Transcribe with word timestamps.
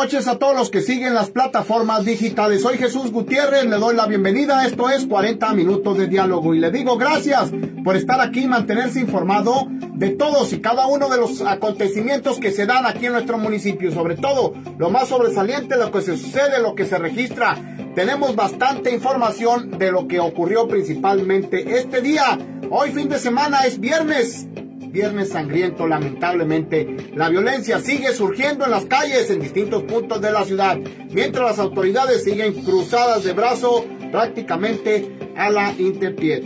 Noches 0.00 0.28
a 0.28 0.38
todos 0.38 0.56
los 0.56 0.70
que 0.70 0.80
siguen 0.80 1.12
las 1.12 1.28
plataformas 1.28 2.06
digitales. 2.06 2.62
Soy 2.62 2.78
Jesús 2.78 3.12
Gutiérrez, 3.12 3.66
le 3.66 3.76
doy 3.76 3.94
la 3.94 4.06
bienvenida. 4.06 4.64
Esto 4.64 4.88
es 4.88 5.04
40 5.04 5.52
minutos 5.52 5.98
de 5.98 6.06
diálogo 6.06 6.54
y 6.54 6.58
le 6.58 6.70
digo 6.70 6.96
gracias 6.96 7.52
por 7.84 7.96
estar 7.96 8.18
aquí 8.18 8.44
y 8.44 8.48
mantenerse 8.48 8.98
informado 8.98 9.66
de 9.68 10.08
todos 10.08 10.54
y 10.54 10.60
cada 10.60 10.86
uno 10.86 11.10
de 11.10 11.18
los 11.18 11.42
acontecimientos 11.42 12.38
que 12.38 12.50
se 12.50 12.64
dan 12.64 12.86
aquí 12.86 13.06
en 13.06 13.12
nuestro 13.12 13.36
municipio. 13.36 13.92
Sobre 13.92 14.16
todo, 14.16 14.54
lo 14.78 14.88
más 14.88 15.08
sobresaliente, 15.08 15.76
lo 15.76 15.92
que 15.92 16.00
se 16.00 16.16
sucede, 16.16 16.62
lo 16.62 16.74
que 16.74 16.86
se 16.86 16.96
registra. 16.96 17.58
Tenemos 17.94 18.34
bastante 18.34 18.94
información 18.94 19.78
de 19.78 19.92
lo 19.92 20.08
que 20.08 20.18
ocurrió 20.18 20.66
principalmente 20.66 21.76
este 21.76 22.00
día. 22.00 22.38
Hoy 22.70 22.92
fin 22.92 23.10
de 23.10 23.18
semana 23.18 23.66
es 23.66 23.78
viernes 23.78 24.46
viernes 24.90 25.30
sangriento, 25.30 25.86
lamentablemente. 25.86 26.96
La 27.14 27.28
violencia 27.28 27.80
sigue 27.80 28.12
surgiendo 28.12 28.64
en 28.64 28.70
las 28.70 28.84
calles 28.84 29.30
en 29.30 29.40
distintos 29.40 29.82
puntos 29.82 30.20
de 30.20 30.30
la 30.30 30.44
ciudad, 30.44 30.78
mientras 31.10 31.44
las 31.44 31.58
autoridades 31.58 32.22
siguen 32.22 32.62
cruzadas 32.62 33.24
de 33.24 33.32
brazo 33.32 33.84
prácticamente 34.12 35.10
a 35.36 35.50
la 35.50 35.72
interpied. 35.72 36.44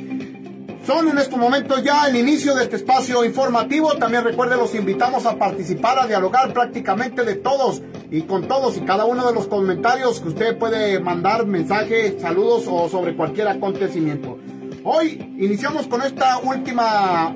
Son 0.87 1.09
en 1.09 1.19
estos 1.19 1.39
momentos 1.39 1.83
ya 1.83 2.07
el 2.07 2.17
inicio 2.17 2.55
de 2.55 2.65
este 2.65 2.77
espacio 2.77 3.25
informativo. 3.25 3.95
También 3.95 4.25
recuerden, 4.25 4.59
los 4.59 4.75
invitamos 4.75 5.25
a 5.27 5.39
participar, 5.39 5.99
a 5.99 6.07
dialogar 6.07 6.53
prácticamente 6.53 7.25
de 7.25 7.37
todos 7.37 7.83
y 8.11 8.23
con 8.23 8.49
todos 8.49 8.77
y 8.77 8.81
cada 8.81 9.05
uno 9.07 9.27
de 9.27 9.35
los 9.35 9.47
comentarios 9.47 10.21
que 10.21 10.29
usted 10.29 10.59
puede 10.59 10.99
mandar 11.01 11.47
mensajes, 11.47 12.21
saludos 12.21 12.65
o 12.69 12.89
sobre 12.89 13.17
cualquier 13.17 13.49
acontecimiento. 13.49 14.39
Hoy 14.87 15.35
iniciamos 15.39 15.87
con 15.87 16.03
esta 16.03 16.39
última 16.39 17.35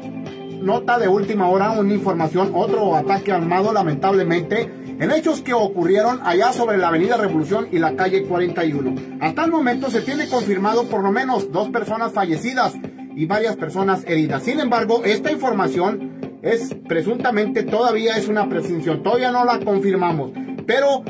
nota 0.61 0.99
de 0.99 1.09
última 1.09 1.49
hora, 1.49 1.71
una 1.71 1.93
información, 1.93 2.53
otro 2.55 2.95
ataque 2.97 3.33
armado 3.33 3.73
lamentablemente 3.73 4.71
en 4.99 5.13
hechos 5.13 5.41
que 5.41 5.55
ocurrieron 5.55 6.21
allá 6.25 6.53
sobre 6.53 6.77
la 6.79 6.89
Avenida 6.89 7.17
Revolución 7.17 7.69
y 7.71 7.79
la 7.79 7.95
calle 7.95 8.25
41. 8.25 8.95
Hasta 9.21 9.45
el 9.45 9.51
momento 9.51 9.91
se 9.91 10.01
tiene 10.01 10.29
confirmado 10.29 10.85
por 10.85 11.03
lo 11.03 11.13
menos 11.13 11.53
dos 11.53 11.69
personas 11.69 12.13
fallecidas 12.13 12.75
y 13.15 13.27
varias 13.27 13.57
personas 13.57 14.05
heridas. 14.07 14.43
Sin 14.43 14.61
embargo, 14.61 15.03
esta 15.05 15.31
información 15.31 16.39
es 16.43 16.75
presuntamente 16.89 17.63
todavía 17.63 18.17
es 18.17 18.29
una 18.29 18.49
presunción, 18.49 19.03
todavía 19.03 19.33
no 19.33 19.45
la 19.45 19.61
confirmamos, 19.61 20.33
pero 20.67 21.05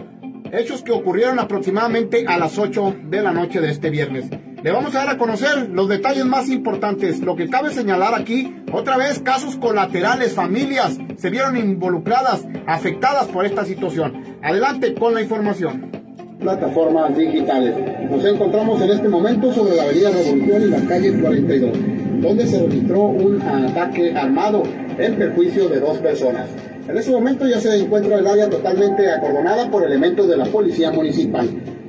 hechos 0.53 0.83
que 0.83 0.93
ocurrieron 0.93 1.39
aproximadamente 1.39 2.27
a 2.27 2.39
las 2.39 2.59
8 2.59 2.97
de 3.05 3.23
la 3.23 3.33
noche 3.33 3.61
de 3.61 3.71
este 3.71 3.91
viernes. 3.91 4.31
Le 4.63 4.73
vamos 4.73 4.93
a 4.97 4.99
dar 4.99 5.11
a 5.11 5.19
conocer 5.19 5.69
los 5.71 5.89
detalles 5.89 6.25
más 6.25 6.49
importantes. 6.49 7.21
Lo 7.21 7.37
que 7.37 7.49
cabe 7.49 7.71
señalar 7.71 8.15
aquí, 8.15 8.57
otra 8.73 8.97
vez, 8.97 9.21
casos 9.21 9.55
colaterales, 9.57 10.33
familias 10.33 10.99
se 11.17 11.31
vieron 11.31 11.57
involucradas, 11.57 12.45
afectadas 12.67 13.29
por 13.29 13.47
esta 13.47 13.65
situación. 13.65 14.37
Adelante 14.43 14.95
con 14.95 15.15
la 15.15 15.23
información. 15.23 15.93
Plataformas 16.41 17.17
digitales. 17.17 17.73
Nos 18.11 18.25
encontramos 18.25 18.83
en 18.83 18.91
este 18.91 19.09
momento 19.09 19.53
sobre 19.53 19.77
la 19.77 19.85
Avenida 19.85 20.11
Revolución 20.11 20.63
y 20.63 20.67
la 20.67 20.81
calle 20.89 21.21
42, 21.21 21.73
donde 22.21 22.47
se 22.49 22.67
registró 22.67 23.03
un 23.03 23.41
ataque 23.41 24.13
armado 24.17 24.65
en 24.99 25.15
perjuicio 25.15 25.69
de 25.69 25.79
dos 25.79 25.99
personas. 25.99 26.49
En 26.89 26.97
este 26.97 27.13
momento 27.13 27.47
ya 27.47 27.61
se 27.61 27.77
encuentra 27.77 28.19
el 28.19 28.27
área 28.27 28.51
totalmente 28.51 29.09
acordonada 29.09 29.71
por 29.71 29.85
elementos 29.85 30.27
de 30.27 30.37
la 30.37 30.47
policía 30.47 30.91
municipal 30.91 31.49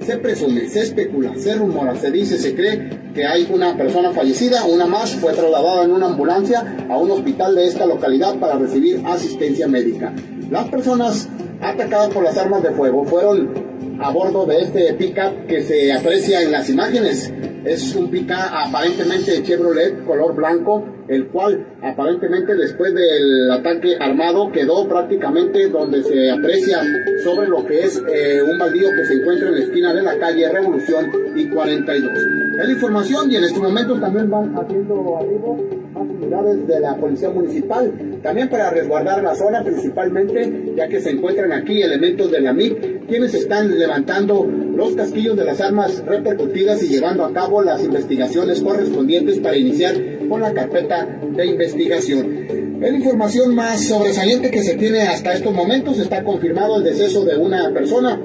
se 0.09 0.18
presume, 0.18 0.68
se 0.68 0.81
especula, 0.81 1.36
se 1.38 1.53
rumora, 1.53 1.96
se 1.96 2.09
dice, 2.09 2.40
se 2.40 2.56
cree 2.56 2.90
que 3.14 3.28
hay 3.28 3.47
una 3.53 3.78
persona 3.78 4.12
fallecida, 4.12 4.66
una 4.66 4.88
más 4.88 5.12
fue 5.12 5.34
trasladada 5.34 5.84
en 5.84 5.92
una 5.92 6.08
ambulancia 6.08 6.66
a 6.90 6.97
un 6.97 7.12
hospital 7.12 7.53
de 7.53 7.68
esta 7.68 7.86
localidad 7.86 8.34
para 8.40 8.58
recibir 8.58 9.03
asistencia 9.06 9.68
médica. 9.68 10.12
Las 10.50 10.68
personas 10.69 11.30
atacadas 11.62 12.09
por 12.09 12.24
las 12.24 12.36
armas 12.38 12.64
de 12.64 12.72
fuego 12.72 13.06
fueron 13.06 13.53
a 14.02 14.09
bordo 14.09 14.48
de 14.48 14.62
este 14.62 14.94
pickup 14.96 15.46
que 15.48 15.62
se 15.62 15.94
aprecia 15.94 16.42
en 16.42 16.54
las 16.54 16.68
imágenes. 16.72 17.31
Es 17.65 17.95
un 17.95 18.09
pickup 18.09 18.38
aparentemente 18.51 19.44
Chevrolet 19.44 20.06
color 20.06 20.35
blanco 20.35 20.85
el 21.09 21.27
cual 21.27 21.65
aparentemente 21.81 22.56
después 22.56 22.94
del 22.94 23.51
ataque 23.51 23.95
armado 24.00 24.51
quedó 24.51 24.88
prácticamente 24.88 25.67
donde 25.67 26.03
se 26.03 26.29
aprecia 26.29 26.81
sobre 27.23 27.47
lo 27.47 27.65
que 27.65 27.79
es 27.79 28.01
eh, 28.13 28.41
un 28.44 28.57
baldío 28.59 28.89
que 28.95 29.06
se 29.06 29.13
encuentra 29.15 29.50
en 29.50 29.56
la 29.56 29.61
esquina 29.61 29.94
de 29.94 30.03
la 30.03 30.19
calle 30.19 30.50
Revolución 30.50 31.11
y 31.35 31.50
42. 31.50 32.11
Es 32.59 32.65
la 32.65 32.71
información 32.71 33.31
y 33.31 33.38
en 33.38 33.44
este 33.44 33.59
momento 33.59 34.00
también 34.00 34.29
van 34.29 34.56
haciendo 34.56 35.17
arribo 35.17 35.57
unidades 35.95 36.67
de 36.67 36.79
la 36.79 36.95
Policía 36.95 37.29
Municipal, 37.29 37.91
también 38.21 38.50
para 38.50 38.69
resguardar 38.69 39.23
la 39.23 39.33
zona 39.33 39.63
principalmente, 39.63 40.73
ya 40.75 40.88
que 40.88 41.00
se 41.00 41.09
encuentran 41.09 41.51
aquí 41.51 41.81
elementos 41.81 42.31
de 42.31 42.41
la 42.41 42.53
MIC, 42.53 42.99
quienes 43.09 43.33
están 43.33 43.77
levantando 43.77 44.45
los 44.45 44.95
casquillos 44.95 45.35
de 45.35 45.44
las 45.44 45.59
armas 45.59 46.03
repercutidas 46.06 46.81
y 46.83 46.88
llevando 46.88 47.25
a 47.25 47.33
cabo 47.33 47.61
las 47.61 47.83
investigaciones 47.83 48.61
correspondientes 48.61 49.39
para 49.39 49.57
iniciar 49.57 49.95
con 50.29 50.41
la 50.41 50.53
carpeta 50.53 51.06
de 51.35 51.45
investigación. 51.45 52.47
En 52.81 52.95
información 52.95 53.56
más 53.56 53.85
sobresaliente 53.85 54.51
que 54.51 54.63
se 54.63 54.75
tiene 54.75 55.01
hasta 55.01 55.33
estos 55.33 55.53
momentos 55.53 56.00
está 56.00 56.23
confirmado 56.23 56.77
el 56.77 56.83
deceso 56.83 57.25
de 57.25 57.35
una 57.35 57.73
persona 57.73 58.17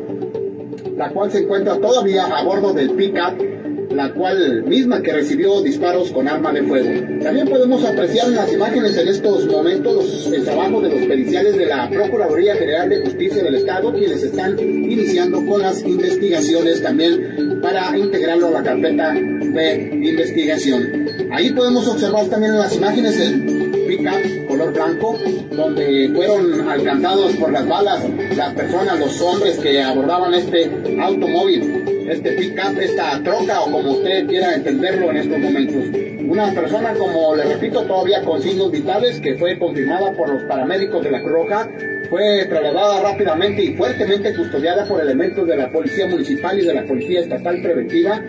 la 0.97 1.11
cual 1.11 1.31
se 1.31 1.41
encuentra 1.41 1.77
todavía 1.79 2.25
a 2.27 2.45
bordo 2.45 2.73
del 2.73 2.91
pickup 2.91 3.64
la 3.95 4.13
cual 4.13 4.65
misma 4.65 5.01
que 5.03 5.13
recibió 5.13 5.63
disparos 5.63 6.11
con 6.11 6.29
arma 6.29 6.53
de 6.53 6.63
fuego. 6.63 6.89
También 7.23 7.49
podemos 7.49 7.85
apreciar 7.85 8.29
en 8.29 8.37
las 8.37 8.53
imágenes 8.53 8.97
en 8.97 9.09
estos 9.09 9.47
momentos 9.47 9.95
los, 9.95 10.27
el 10.33 10.45
trabajo 10.45 10.81
de 10.81 10.91
los 10.91 11.07
periciales 11.07 11.57
de 11.57 11.67
la 11.67 11.89
Procuraduría 11.89 12.55
General 12.57 12.89
de 12.89 13.01
Justicia 13.01 13.43
del 13.43 13.55
Estado, 13.57 13.93
quienes 13.93 14.23
están 14.23 14.59
iniciando 14.59 15.45
con 15.47 15.63
las 15.63 15.83
investigaciones 15.83 16.83
también 16.83 17.61
para 17.63 17.97
integrarlo 17.97 18.49
a 18.49 18.51
la 18.51 18.63
carpeta 18.63 19.13
de 19.13 19.91
investigación. 19.93 21.09
Ahí 21.31 21.51
podemos 21.53 21.87
observar 21.87 22.27
también 22.27 22.53
en 22.53 22.59
las 22.59 22.77
imágenes 22.77 23.19
el 23.21 23.43
pickup 23.87 24.49
color 24.49 24.73
blanco, 24.73 25.19
donde 25.51 26.11
fueron 26.15 26.69
alcanzados 26.69 27.33
por 27.37 27.53
las 27.53 27.67
balas 27.67 28.03
las 28.37 28.55
personas, 28.55 28.99
los 28.99 29.21
hombres 29.21 29.59
que 29.59 29.83
abordaban 29.83 30.35
este 30.35 30.71
automóvil 31.01 31.94
este 32.09 32.33
pick-up, 32.33 32.79
esta 32.79 33.23
troca 33.23 33.63
o 33.63 33.71
como 33.71 33.93
usted 33.93 34.27
quiera 34.27 34.55
entenderlo 34.55 35.11
en 35.11 35.17
estos 35.19 35.39
momentos. 35.39 35.85
Una 36.27 36.53
persona, 36.53 36.95
como 36.95 37.35
le 37.35 37.45
repito, 37.45 37.83
todavía 37.83 38.23
con 38.23 38.41
signos 38.41 38.71
vitales 38.71 39.21
que 39.21 39.37
fue 39.37 39.59
confirmada 39.59 40.13
por 40.13 40.29
los 40.29 40.43
paramédicos 40.45 41.03
de 41.05 41.11
la 41.11 41.21
Cruz 41.21 41.33
Roja, 41.33 41.69
fue 42.09 42.47
trasladada 42.49 43.03
rápidamente 43.03 43.63
y 43.63 43.75
fuertemente 43.75 44.35
custodiada 44.35 44.87
por 44.87 45.01
elementos 45.01 45.47
de 45.47 45.57
la 45.57 45.71
Policía 45.71 46.07
Municipal 46.07 46.59
y 46.59 46.65
de 46.65 46.75
la 46.75 46.85
Policía 46.85 47.21
Estatal 47.21 47.61
Preventiva 47.63 48.23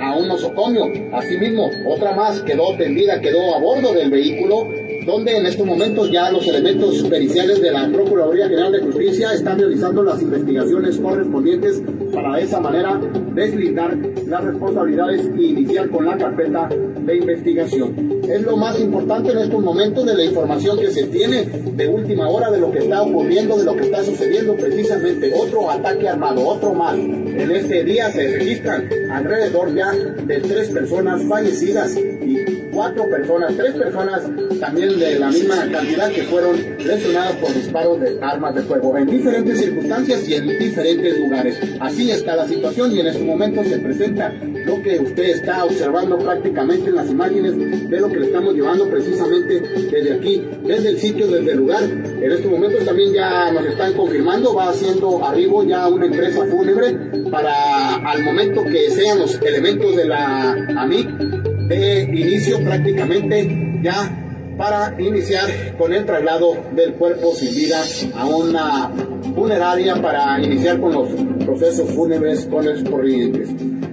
a 0.00 0.16
un 0.16 0.28
nosocomio. 0.28 0.90
Asimismo, 1.12 1.70
otra 1.86 2.12
más 2.12 2.40
quedó 2.42 2.76
tendida, 2.76 3.20
quedó 3.20 3.54
a 3.54 3.60
bordo 3.60 3.92
del 3.92 4.10
vehículo 4.10 4.68
donde 5.04 5.36
en 5.36 5.46
estos 5.46 5.66
momentos 5.66 6.10
ya 6.10 6.30
los 6.30 6.46
elementos 6.46 7.02
periciales 7.04 7.60
de 7.60 7.72
la 7.72 7.88
Procuraduría 7.88 8.48
General 8.48 8.72
de 8.72 8.80
Justicia 8.80 9.32
están 9.32 9.58
realizando 9.58 10.02
las 10.02 10.22
investigaciones 10.22 10.98
correspondientes 10.98 11.82
para 12.14 12.36
de 12.36 12.42
esa 12.42 12.60
manera 12.60 13.00
deslindar 13.34 13.96
las 14.26 14.44
responsabilidades 14.44 15.26
e 15.26 15.42
iniciar 15.42 15.88
con 15.90 16.06
la 16.06 16.16
carpeta 16.16 16.68
de 16.68 17.16
investigación. 17.16 18.22
Es 18.28 18.42
lo 18.42 18.56
más 18.56 18.78
importante 18.78 19.32
en 19.32 19.38
estos 19.38 19.62
momentos 19.62 20.06
de 20.06 20.14
la 20.14 20.24
información 20.24 20.78
que 20.78 20.90
se 20.90 21.04
tiene 21.04 21.44
de 21.44 21.88
última 21.88 22.28
hora 22.28 22.50
de 22.50 22.60
lo 22.60 22.70
que 22.70 22.78
está 22.78 23.02
ocurriendo, 23.02 23.56
de 23.56 23.64
lo 23.64 23.74
que 23.74 23.84
está 23.84 24.04
sucediendo 24.04 24.54
precisamente. 24.54 25.32
Otro 25.34 25.70
ataque 25.70 26.08
armado, 26.08 26.46
otro 26.46 26.74
más. 26.74 26.94
En 26.96 27.50
este 27.50 27.82
día 27.82 28.10
se 28.10 28.38
registran 28.38 28.88
alrededor 29.10 29.74
ya 29.74 29.92
de 29.92 30.40
tres 30.40 30.68
personas 30.68 31.22
fallecidas 31.24 31.96
y 31.96 32.61
cuatro 32.72 33.08
personas, 33.08 33.54
tres 33.56 33.74
personas 33.74 34.22
también 34.58 34.98
de 34.98 35.18
la 35.18 35.28
misma 35.28 35.56
cantidad 35.70 36.10
que 36.10 36.22
fueron 36.22 36.56
lesionadas 36.78 37.36
por 37.36 37.52
disparos 37.54 38.00
de 38.00 38.18
armas 38.22 38.54
de 38.54 38.62
fuego 38.62 38.96
en 38.96 39.06
diferentes 39.06 39.60
circunstancias 39.60 40.28
y 40.28 40.34
en 40.34 40.58
diferentes 40.58 41.18
lugares. 41.18 41.58
Así 41.80 42.10
está 42.10 42.36
la 42.36 42.48
situación 42.48 42.92
y 42.92 43.00
en 43.00 43.06
este 43.08 43.24
momento 43.24 43.62
se 43.64 43.78
presenta 43.78 44.32
lo 44.32 44.82
que 44.82 44.98
usted 44.98 45.24
está 45.24 45.64
observando 45.64 46.18
prácticamente 46.18 46.88
en 46.88 46.96
las 46.96 47.10
imágenes 47.10 47.88
de 47.90 48.00
lo 48.00 48.08
que 48.08 48.20
le 48.20 48.26
estamos 48.26 48.54
llevando 48.54 48.88
precisamente 48.88 49.60
desde 49.60 50.14
aquí, 50.14 50.42
desde 50.64 50.90
el 50.90 50.98
sitio, 50.98 51.26
desde 51.28 51.52
el 51.52 51.58
lugar. 51.58 51.82
En 51.82 52.32
estos 52.32 52.50
momentos 52.50 52.84
también 52.84 53.12
ya 53.12 53.52
nos 53.52 53.66
están 53.66 53.92
confirmando, 53.94 54.54
va 54.54 54.70
haciendo 54.70 55.24
arribo 55.24 55.62
ya 55.64 55.88
una 55.88 56.06
empresa 56.06 56.44
fúnebre 56.46 56.96
para 57.30 57.96
al 57.96 58.22
momento 58.24 58.64
que 58.64 58.90
sean 58.90 59.18
los 59.18 59.40
elementos 59.42 59.96
de 59.96 60.06
la 60.06 60.52
AMIC 60.52 61.51
de 61.68 62.02
inicio 62.02 62.62
prácticamente 62.62 63.80
ya 63.82 64.18
para 64.56 64.94
iniciar 65.00 65.76
con 65.78 65.92
el 65.92 66.04
traslado 66.04 66.56
del 66.74 66.94
cuerpo 66.94 67.34
sin 67.34 67.54
vida 67.54 67.82
a 68.14 68.26
una 68.26 68.90
funeraria 69.34 70.00
para 70.00 70.40
iniciar 70.42 70.78
con 70.80 70.92
los 70.92 71.08
procesos 71.44 71.90
fúnebres 71.90 72.48
corrientes. 72.88 73.48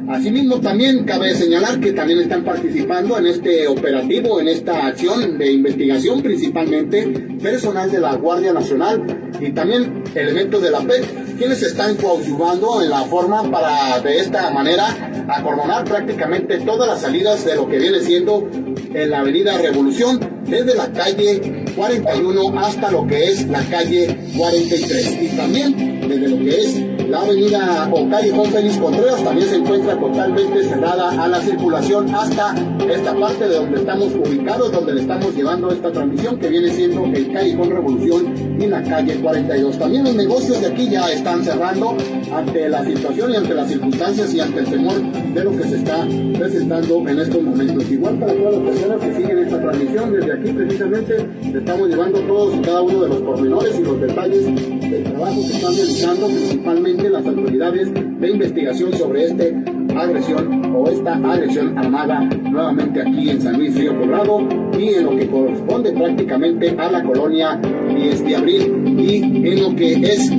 Asimismo, 0.09 0.59
también 0.59 1.03
cabe 1.05 1.35
señalar 1.35 1.79
que 1.79 1.91
también 1.91 2.19
están 2.19 2.43
participando 2.43 3.19
en 3.19 3.27
este 3.27 3.67
operativo, 3.67 4.39
en 4.41 4.47
esta 4.47 4.87
acción 4.87 5.37
de 5.37 5.51
investigación, 5.51 6.23
principalmente 6.23 7.05
personal 7.41 7.91
de 7.91 7.99
la 7.99 8.15
Guardia 8.15 8.51
Nacional 8.51 9.03
y 9.39 9.51
también 9.51 10.03
elementos 10.19 10.61
de 10.61 10.71
la 10.71 10.81
PEC, 10.81 11.37
quienes 11.37 11.61
están 11.63 11.95
coadyuvando 11.95 12.81
en 12.81 12.89
la 12.89 13.03
forma 13.05 13.49
para 13.49 13.99
de 14.01 14.19
esta 14.19 14.49
manera 14.49 14.87
acordonar 15.27 15.85
prácticamente 15.85 16.59
todas 16.59 16.87
las 16.87 17.01
salidas 17.01 17.45
de 17.45 17.55
lo 17.55 17.67
que 17.67 17.77
viene 17.77 17.99
siendo 18.01 18.49
en 18.51 19.09
la 19.09 19.19
avenida 19.19 19.57
Revolución, 19.57 20.19
desde 20.49 20.75
la 20.75 20.91
calle 20.91 21.65
41 21.75 22.59
hasta 22.59 22.91
lo 22.91 23.05
que 23.05 23.23
es 23.25 23.47
la 23.47 23.63
calle 23.65 24.17
43 24.35 25.17
y 25.21 25.27
también 25.37 25.99
desde 26.07 26.27
lo 26.27 26.37
que 26.37 26.49
es 26.49 26.99
la 27.09 27.21
avenida 27.21 27.89
o 27.91 28.07
callejón 28.07 28.45
Félix 28.51 28.77
Contreras 28.77 29.23
también 29.23 29.49
se 29.49 29.55
encuentra 29.55 29.99
totalmente 29.99 30.63
cerrada 30.63 31.23
a 31.23 31.27
la 31.27 31.41
circulación 31.41 32.13
hasta 32.13 32.53
esta 32.87 33.15
parte 33.15 33.47
de 33.47 33.55
donde 33.55 33.79
estamos 33.79 34.13
ubicados, 34.13 34.71
donde 34.71 34.93
le 34.93 35.01
estamos 35.01 35.35
llevando 35.35 35.71
esta 35.71 35.91
transmisión 35.91 36.37
que 36.39 36.49
viene 36.49 36.69
siendo 36.69 37.05
el 37.05 37.31
callejón 37.33 37.69
Revolución 37.71 38.59
y 38.59 38.67
la 38.67 38.83
calle 38.83 39.15
42. 39.15 39.77
También 39.79 40.03
los 40.03 40.15
negocios 40.15 40.61
de 40.61 40.67
aquí 40.67 40.89
ya 40.89 41.11
están 41.11 41.43
cerrando 41.43 41.95
ante 42.31 42.69
la 42.69 42.83
situación 42.85 43.31
y 43.31 43.35
ante 43.37 43.53
las 43.53 43.67
circunstancias 43.69 44.33
y 44.33 44.39
ante 44.39 44.59
el 44.59 44.65
temor 44.65 45.01
de 45.33 45.43
lo 45.43 45.51
que 45.51 45.63
se 45.63 45.77
está 45.77 46.07
presentando 46.37 47.07
en 47.07 47.19
estos 47.19 47.41
momentos. 47.41 47.91
Igual 47.91 48.19
para 48.19 48.33
todas 48.33 48.53
las 48.53 48.63
personas 48.63 49.01
que 49.01 49.15
siguen 49.15 49.37
esta 49.39 49.61
transmisión, 49.61 50.13
desde 50.13 50.33
aquí 50.33 50.38
precisamente 50.39 51.25
le 51.51 51.59
estamos 51.59 51.89
llevando 51.89 52.19
todos 52.21 52.55
y 52.55 52.59
cada 52.59 52.81
uno 52.81 53.01
de 53.01 53.09
los 53.09 53.21
pormenores 53.21 53.79
y 53.79 53.83
los 53.83 54.01
detalles 54.01 54.45
del 54.45 55.03
trabajo 55.03 55.35
que 55.35 55.55
están 55.55 55.75
realizando 55.75 56.27
principalmente 56.27 57.09
las 57.09 57.25
autoridades 57.25 57.93
de 57.93 58.29
investigación 58.29 58.93
sobre 58.93 59.25
este 59.25 59.55
agresión 59.95 60.75
o 60.75 60.89
esta 60.89 61.13
agresión 61.15 61.77
armada 61.77 62.21
nuevamente 62.21 63.01
aquí 63.01 63.29
en 63.29 63.41
San 63.41 63.57
Luis 63.57 63.75
Río 63.75 63.97
Colorado 63.99 64.47
y 64.77 64.89
en 64.89 65.05
lo 65.05 65.15
que 65.15 65.27
corresponde 65.27 65.91
prácticamente 65.91 66.75
a 66.77 66.91
la 66.91 67.03
colonia 67.03 67.59
10 67.95 68.25
de 68.25 68.35
abril 68.35 68.95
y 68.97 69.47
en 69.47 69.61
lo 69.61 69.75
que 69.75 69.93
es 69.93 70.31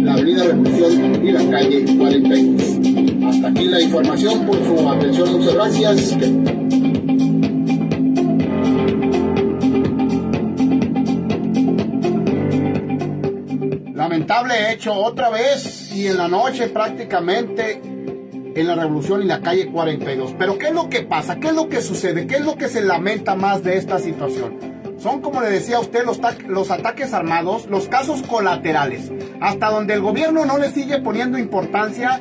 la 0.00 0.14
avenida 0.14 0.44
Revolución 0.44 1.26
y 1.26 1.32
la 1.32 1.50
calle 1.50 1.84
42. 1.96 3.24
Hasta 3.28 3.48
aquí 3.48 3.64
la 3.64 3.80
información 3.80 4.46
por 4.46 4.56
su 4.56 4.88
atención, 4.88 5.32
muchas 5.32 5.54
gracias. 5.54 6.18
Lamentable 14.24 14.72
hecho 14.72 14.94
otra 14.94 15.28
vez 15.28 15.92
y 15.92 16.06
en 16.06 16.16
la 16.16 16.28
noche 16.28 16.68
prácticamente 16.68 17.82
en 18.54 18.66
la 18.66 18.74
revolución 18.74 19.22
y 19.22 19.26
la 19.26 19.42
calle 19.42 19.70
42. 19.70 20.36
Pero 20.38 20.56
¿qué 20.56 20.68
es 20.68 20.72
lo 20.72 20.88
que 20.88 21.02
pasa? 21.02 21.38
¿Qué 21.38 21.48
es 21.48 21.54
lo 21.54 21.68
que 21.68 21.82
sucede? 21.82 22.26
¿Qué 22.26 22.36
es 22.36 22.40
lo 22.40 22.56
que 22.56 22.70
se 22.70 22.80
lamenta 22.80 23.34
más 23.34 23.62
de 23.62 23.76
esta 23.76 23.98
situación? 23.98 24.94
Son, 24.98 25.20
como 25.20 25.42
le 25.42 25.50
decía 25.50 25.76
a 25.76 25.80
usted, 25.80 26.06
los, 26.06 26.18
los 26.48 26.70
ataques 26.70 27.12
armados, 27.12 27.66
los 27.66 27.86
casos 27.88 28.22
colaterales, 28.22 29.12
hasta 29.42 29.68
donde 29.68 29.92
el 29.92 30.00
gobierno 30.00 30.46
no 30.46 30.56
le 30.56 30.70
sigue 30.70 31.00
poniendo 31.00 31.36
importancia. 31.36 32.18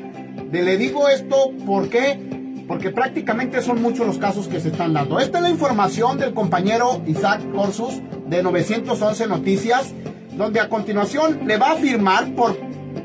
De, 0.51 0.61
le 0.61 0.77
digo 0.77 1.07
esto 1.07 1.53
¿por 1.65 1.87
qué? 1.87 2.19
porque 2.67 2.89
prácticamente 2.89 3.61
son 3.61 3.81
muchos 3.81 4.05
los 4.05 4.17
casos 4.17 4.49
que 4.49 4.59
se 4.59 4.69
están 4.69 4.91
dando. 4.91 5.21
Esta 5.21 5.37
es 5.37 5.43
la 5.43 5.49
información 5.49 6.17
del 6.17 6.33
compañero 6.33 7.01
Isaac 7.07 7.39
Corsus 7.53 8.01
de 8.27 8.43
911 8.43 9.27
Noticias 9.27 9.93
donde 10.37 10.59
a 10.59 10.69
continuación 10.69 11.41
le 11.45 11.57
va 11.57 11.67
a 11.67 11.73
afirmar 11.73 12.33
por 12.35 12.57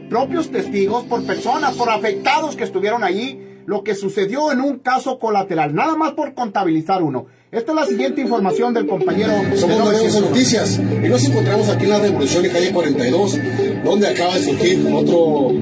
propios 0.08 0.50
testigos, 0.50 1.04
por 1.04 1.24
personas, 1.24 1.74
por 1.74 1.90
afectados 1.90 2.56
que 2.56 2.64
estuvieron 2.64 3.04
allí, 3.04 3.40
lo 3.66 3.84
que 3.84 3.94
sucedió 3.94 4.50
en 4.50 4.60
un 4.60 4.78
caso 4.78 5.18
colateral, 5.18 5.74
nada 5.74 5.94
más 5.94 6.12
por 6.12 6.32
contabilizar 6.32 7.02
uno. 7.02 7.26
Esta 7.52 7.72
es 7.72 7.76
la 7.76 7.86
siguiente 7.86 8.20
información 8.22 8.72
del 8.72 8.86
compañero. 8.86 9.32
Somos 9.56 10.20
Noticias 10.20 10.78
y 10.78 11.08
nos 11.08 11.24
encontramos 11.24 11.68
aquí 11.68 11.84
en 11.84 11.90
la 11.90 11.98
Revolución 11.98 12.42
de 12.42 12.50
calle 12.50 12.72
42, 12.72 13.38
donde 13.84 14.08
acaba 14.08 14.34
de 14.34 14.44
surgir 14.44 14.86
otro, 14.92 15.52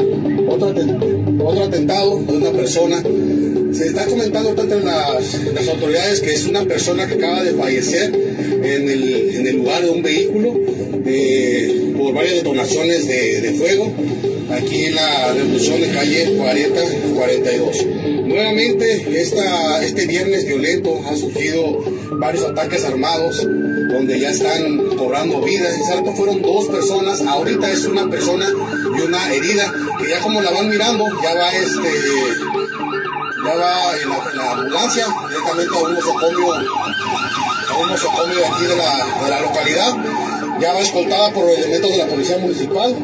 otro, 0.49 1.65
atentado 1.65 2.19
de 2.21 2.37
una 2.37 2.51
persona. 2.51 3.03
Se 3.73 3.89
está 3.89 4.07
comentando 4.07 4.51
entre 4.51 4.83
las, 4.83 5.45
las 5.53 5.69
autoridades 5.69 6.21
que 6.21 6.33
es 6.33 6.47
una 6.47 6.65
persona 6.65 7.07
que 7.07 7.15
acaba 7.15 7.43
de 7.43 7.53
fallecer 7.55 8.15
en 8.15 8.89
el, 8.89 9.37
en 9.37 9.47
el 9.47 9.57
lugar 9.57 9.83
de 9.83 9.91
un 9.91 10.03
vehículo 10.03 10.55
por 11.97 12.15
varias 12.15 12.35
detonaciones 12.35 13.07
de, 13.07 13.41
de, 13.41 13.53
fuego 13.53 13.93
aquí 14.51 14.87
en 14.87 14.95
la 14.97 15.33
revolución 15.33 15.81
de 15.81 15.91
calle 15.93 16.37
40 16.37 16.81
42. 17.15 17.87
Nuevamente 18.27 19.21
esta, 19.21 19.83
este 19.85 20.07
viernes 20.07 20.47
violento 20.47 21.01
ha 21.07 21.17
surgido 21.17 21.83
varios 22.19 22.45
ataques 22.45 22.85
armados 22.85 23.47
donde 23.89 24.19
ya 24.19 24.31
están 24.31 24.79
cobrando 24.97 25.41
vidas. 25.43 25.77
Exacto, 25.79 26.13
fueron 26.13 26.43
dos 26.43 26.67
personas, 26.67 27.21
ahorita 27.23 27.71
es 27.71 27.85
una 27.85 28.09
persona 28.09 28.47
y 28.97 29.01
una 29.01 29.33
herida 29.33 29.73
que 29.99 30.09
ya 30.11 30.21
como 30.21 30.41
la 30.41 30.51
van 30.51 30.69
mirando 30.69 31.07
ya 31.23 31.35
va 31.35 31.51
este 31.51 31.89
ya 33.45 33.55
va 33.55 33.97
en 34.03 34.39
la, 34.39 34.53
ambulancia 34.53 35.07
directamente 35.29 35.77
a 35.77 35.79
un 35.79 35.95
nosocomio 35.95 36.53
a 36.53 37.79
un 37.79 37.89
nosocomio 37.91 38.39
aquí 38.53 38.67
de 38.67 38.77
la, 38.77 39.25
de 39.25 39.31
la 39.31 39.41
localidad 39.41 40.26
ya 40.61 40.73
va 40.73 40.81
escoltada 40.81 41.33
por 41.33 41.49
elementos 41.49 41.93
de 41.93 41.99
la 41.99 42.07
policía 42.07 42.39
municipal, 42.39 42.95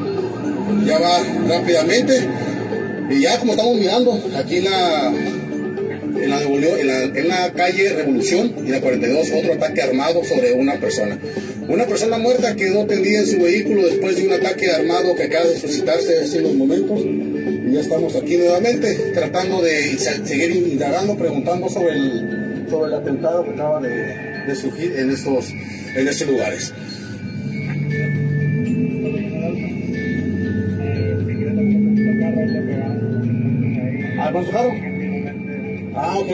ya 0.86 0.98
va 0.98 1.18
rápidamente. 1.48 2.20
Y 3.10 3.20
ya 3.20 3.38
como 3.38 3.52
estamos 3.52 3.76
mirando, 3.76 4.18
aquí 4.36 4.56
en 4.56 4.64
la, 4.64 5.12
en 6.22 7.28
la, 7.28 7.52
calle 7.52 7.92
Revolución 7.92 8.54
y 8.64 8.70
la 8.70 8.80
42, 8.80 9.30
otro 9.32 9.54
ataque 9.54 9.82
armado 9.82 10.24
sobre 10.24 10.52
una 10.52 10.74
persona. 10.78 11.18
Una 11.68 11.86
persona 11.86 12.18
muerta 12.18 12.54
quedó 12.56 12.86
tendida 12.86 13.20
en 13.20 13.26
su 13.26 13.40
vehículo 13.40 13.86
después 13.86 14.16
de 14.16 14.26
un 14.26 14.32
ataque 14.32 14.70
armado 14.70 15.14
que 15.14 15.24
acaba 15.24 15.46
de 15.46 15.58
suscitarse 15.58 16.20
hace 16.20 16.38
unos 16.38 16.54
momentos. 16.54 17.00
Y 17.00 17.72
ya 17.72 17.80
estamos 17.80 18.14
aquí 18.16 18.36
nuevamente 18.36 18.94
tratando 19.14 19.62
de 19.62 19.98
seguir 19.98 20.50
indagando, 20.50 21.16
preguntando 21.16 21.68
sobre 21.68 21.94
el, 21.94 22.66
sobre 22.68 22.88
el 22.88 22.94
atentado 22.94 23.44
que 23.44 23.50
acaba 23.50 23.80
de, 23.80 23.96
de 24.46 24.54
surgir 24.54 24.94
en 24.96 25.10
estos, 25.10 25.50
en 25.96 26.08
estos 26.08 26.28
lugares. 26.28 26.72
Ah, 35.94 36.18
ok, 36.18 36.28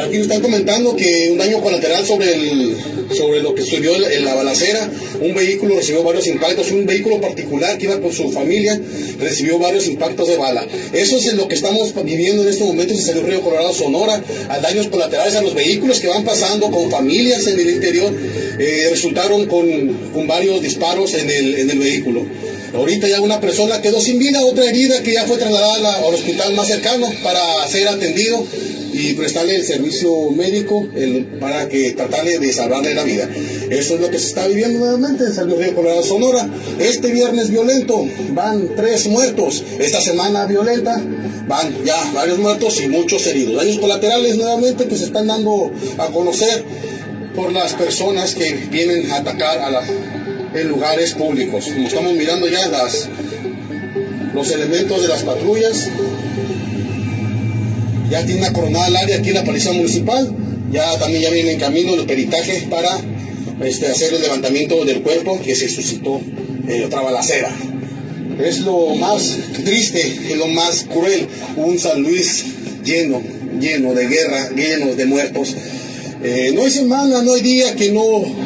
aquí 0.00 0.16
están 0.18 0.42
comentando 0.42 0.94
que 0.94 1.30
un 1.30 1.38
daño 1.38 1.60
colateral 1.62 2.04
sobre, 2.04 2.32
el, 2.34 2.76
sobre 3.16 3.42
lo 3.42 3.54
que 3.54 3.62
sucedió 3.62 3.94
en 4.10 4.24
la 4.24 4.34
balacera. 4.34 4.90
Un 5.20 5.34
vehículo 5.34 5.76
recibió 5.76 6.02
varios 6.02 6.26
impactos. 6.26 6.70
Un 6.70 6.86
vehículo 6.86 7.20
particular 7.20 7.78
que 7.78 7.84
iba 7.84 8.00
con 8.00 8.12
su 8.12 8.30
familia 8.30 8.80
recibió 9.18 9.58
varios 9.58 9.86
impactos 9.86 10.28
de 10.28 10.36
bala. 10.36 10.66
Eso 10.92 11.16
es 11.16 11.32
lo 11.34 11.48
que 11.48 11.54
estamos 11.54 11.94
viviendo 12.04 12.42
en 12.42 12.48
estos 12.48 12.66
momentos 12.66 12.98
en 12.98 13.02
San 13.02 13.26
Río 13.26 13.40
Colorado, 13.40 13.72
Sonora. 13.72 14.22
A 14.48 14.60
daños 14.60 14.88
colaterales 14.88 15.34
a 15.36 15.42
los 15.42 15.54
vehículos 15.54 16.00
que 16.00 16.08
van 16.08 16.24
pasando 16.24 16.70
con 16.70 16.90
familias 16.90 17.46
en 17.46 17.58
el 17.58 17.70
interior. 17.70 18.12
Eh, 18.58 18.88
resultaron 18.90 19.46
con, 19.46 20.10
con, 20.12 20.26
varios 20.26 20.60
disparos 20.60 21.14
en 21.14 21.30
el, 21.30 21.54
en 21.54 21.70
el 21.70 21.78
vehículo. 21.78 22.26
Ahorita 22.74 23.08
ya 23.08 23.20
una 23.20 23.40
persona 23.40 23.80
quedó 23.80 24.00
sin 24.00 24.18
vida, 24.18 24.44
otra 24.44 24.64
herida 24.64 25.02
que 25.02 25.12
ya 25.14 25.24
fue 25.26 25.38
trasladada 25.38 26.06
al 26.06 26.14
hospital 26.14 26.54
más 26.54 26.68
cercano 26.68 27.10
para 27.22 27.40
ser 27.68 27.88
atendido 27.88 28.44
y 28.92 29.14
prestarle 29.14 29.56
el 29.56 29.64
servicio 29.64 30.30
médico 30.30 30.86
para 31.40 31.68
que 31.68 31.92
tratarle 31.92 32.38
de 32.38 32.52
salvarle 32.52 32.94
la 32.94 33.04
vida. 33.04 33.28
Eso 33.70 33.94
es 33.94 34.00
lo 34.00 34.10
que 34.10 34.18
se 34.18 34.28
está 34.28 34.46
viviendo 34.46 34.78
nuevamente 34.80 35.24
en 35.24 35.34
San 35.34 35.46
Luis 35.46 35.60
Río 35.60 35.74
Colorado, 35.74 36.02
Sonora. 36.02 36.48
Este 36.78 37.12
viernes 37.12 37.50
violento 37.50 38.06
van 38.30 38.70
tres 38.76 39.06
muertos. 39.06 39.62
Esta 39.78 40.00
semana 40.00 40.46
violenta 40.46 41.02
van 41.46 41.84
ya 41.84 41.98
varios 42.14 42.38
muertos 42.38 42.80
y 42.80 42.88
muchos 42.88 43.26
heridos. 43.26 43.56
Daños 43.56 43.78
colaterales 43.78 44.36
nuevamente 44.36 44.86
que 44.86 44.96
se 44.96 45.04
están 45.04 45.26
dando 45.26 45.70
a 45.98 46.06
conocer 46.06 46.64
por 47.34 47.52
las 47.52 47.74
personas 47.74 48.34
que 48.34 48.52
vienen 48.70 49.10
a 49.12 49.18
atacar 49.18 49.58
a 49.58 49.70
la, 49.70 49.82
en 50.54 50.68
lugares 50.68 51.14
públicos. 51.14 51.66
Como 51.66 51.88
estamos 51.88 52.14
mirando 52.14 52.48
ya 52.48 52.66
las, 52.68 53.08
los 54.34 54.50
elementos 54.50 55.02
de 55.02 55.08
las 55.08 55.22
patrullas 55.22 55.88
ya 58.10 58.24
tiene 58.24 58.40
una 58.40 58.52
coronada 58.52 58.86
al 58.86 58.96
área 58.96 59.18
aquí 59.18 59.32
la 59.32 59.44
policía 59.44 59.72
municipal, 59.72 60.34
ya 60.72 60.98
también 60.98 61.22
ya 61.22 61.30
viene 61.30 61.52
en 61.52 61.60
camino 61.60 61.94
el 61.94 62.06
peritaje 62.06 62.66
para 62.70 62.98
este, 63.62 63.86
hacer 63.88 64.14
el 64.14 64.22
levantamiento 64.22 64.84
del 64.84 65.02
cuerpo 65.02 65.40
que 65.40 65.54
se 65.54 65.68
suscitó 65.68 66.20
en 66.66 66.84
otra 66.84 67.02
balacera. 67.02 67.50
Es 68.42 68.60
lo 68.60 68.94
más 68.94 69.36
triste, 69.64 70.00
es 70.00 70.36
lo 70.36 70.46
más 70.48 70.84
cruel, 70.84 71.26
un 71.56 71.78
San 71.78 72.02
Luis 72.02 72.44
lleno, 72.84 73.20
lleno 73.60 73.94
de 73.94 74.06
guerra, 74.06 74.50
lleno 74.54 74.94
de 74.94 75.06
muertos. 75.06 75.56
Eh, 76.22 76.50
no 76.52 76.64
hay 76.64 76.70
semana, 76.70 77.22
no 77.22 77.34
hay 77.34 77.42
día 77.42 77.76
que 77.76 77.92
no 77.92 78.02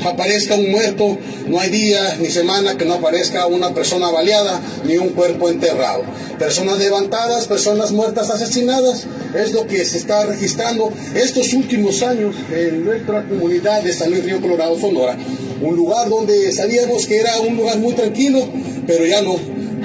aparezca 0.07 0.57
un 0.57 0.71
muerto, 0.71 1.17
no 1.47 1.59
hay 1.59 1.71
día 1.71 2.17
ni 2.21 2.29
semana 2.29 2.76
que 2.76 2.85
no 2.85 2.95
aparezca 2.95 3.47
una 3.47 3.73
persona 3.73 4.11
baleada 4.11 4.61
ni 4.85 4.99
un 4.99 5.11
cuerpo 5.11 5.49
enterrado. 5.49 6.02
Personas 6.38 6.79
levantadas, 6.79 7.47
personas 7.47 7.93
muertas, 7.93 8.29
asesinadas, 8.29 9.07
es 9.35 9.52
lo 9.52 9.67
que 9.67 9.85
se 9.87 9.99
está 9.99 10.26
registrando 10.26 10.93
estos 11.14 11.55
últimos 11.55 12.02
años 12.02 12.37
en 12.55 12.85
nuestra 12.85 13.26
comunidad 13.26 13.83
de 13.83 13.95
San 13.95 14.11
Luis 14.11 14.25
Río 14.25 14.41
Colorado, 14.43 14.79
Sonora. 14.79 15.17
Un 15.62 15.76
lugar 15.76 16.11
donde 16.11 16.52
sabíamos 16.52 17.07
que 17.07 17.21
era 17.21 17.38
un 17.41 17.57
lugar 17.57 17.79
muy 17.79 17.95
tranquilo, 17.95 18.47
pero 18.87 19.07
ya 19.07 19.23
no. 19.23 19.38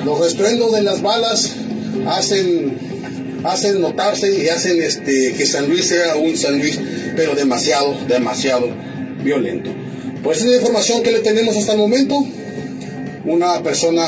Los 0.04 0.20
restruendos 0.20 0.74
de 0.74 0.82
las 0.82 1.02
balas 1.02 1.52
hacen, 2.08 2.78
hacen 3.44 3.80
notarse 3.80 4.44
y 4.44 4.50
hacen 4.50 4.82
este, 4.82 5.34
que 5.34 5.46
San 5.46 5.70
Luis 5.70 5.86
sea 5.86 6.16
un 6.16 6.36
San 6.36 6.58
Luis, 6.58 6.80
pero 7.18 7.34
demasiado, 7.36 7.98
demasiado 8.08 8.70
violento. 9.24 9.72
Pues 10.24 10.38
es 10.38 10.46
la 10.46 10.56
información 10.58 11.02
que 11.02 11.12
le 11.12 11.20
tenemos 11.20 11.58
hasta 11.58 11.74
el 11.74 11.80
momento. 11.80 12.24
Una 13.26 13.62
persona 13.62 14.06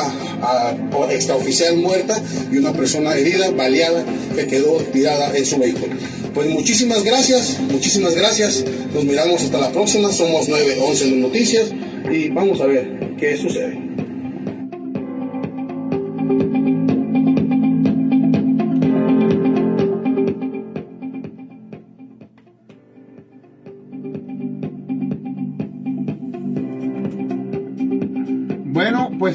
extraoficial 1.09 1.75
muerta 1.75 2.21
y 2.49 2.57
una 2.57 2.71
persona 2.71 3.15
herida, 3.15 3.49
baleada, 3.49 4.05
que 4.35 4.47
quedó 4.47 4.77
tirada 4.93 5.35
en 5.35 5.45
su 5.45 5.57
vehículo. 5.57 5.93
Pues 6.33 6.47
muchísimas 6.47 7.03
gracias, 7.03 7.59
muchísimas 7.59 8.15
gracias. 8.15 8.63
Nos 8.93 9.03
miramos 9.03 9.41
hasta 9.41 9.57
la 9.57 9.71
próxima. 9.71 10.11
Somos 10.11 10.47
911 10.47 11.11
Noticias 11.17 11.71
y 12.09 12.29
vamos 12.29 12.61
a 12.61 12.67
ver 12.67 13.15
qué 13.19 13.35
sucede. 13.35 13.88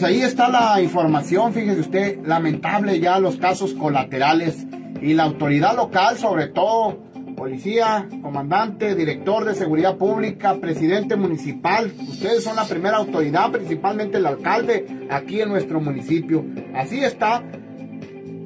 Ahí 0.05 0.23
está 0.23 0.49
la 0.49 0.81
información, 0.83 1.53
fíjese 1.53 1.81
usted, 1.81 2.19
lamentable 2.25 3.01
ya 3.01 3.19
los 3.19 3.37
casos 3.37 3.75
colaterales 3.75 4.67
y 5.01 5.15
la 5.15 5.25
autoridad 5.25 5.75
local, 5.77 6.19
sobre 6.19 6.49
todo 6.49 6.99
policía, 7.37 8.09
comandante, 8.23 8.95
director 8.95 9.45
de 9.45 9.55
seguridad 9.55 9.97
pública, 9.97 10.55
presidente 10.61 11.17
municipal, 11.17 11.93
ustedes 12.09 12.45
son 12.45 12.57
la 12.57 12.65
primera 12.65 12.99
autoridad, 12.99 13.51
principalmente 13.51 14.19
el 14.19 14.27
alcalde 14.27 15.07
aquí 15.11 15.41
en 15.41 15.49
nuestro 15.49 15.81
municipio. 15.81 16.45
Así 16.75 17.03
está 17.03 17.43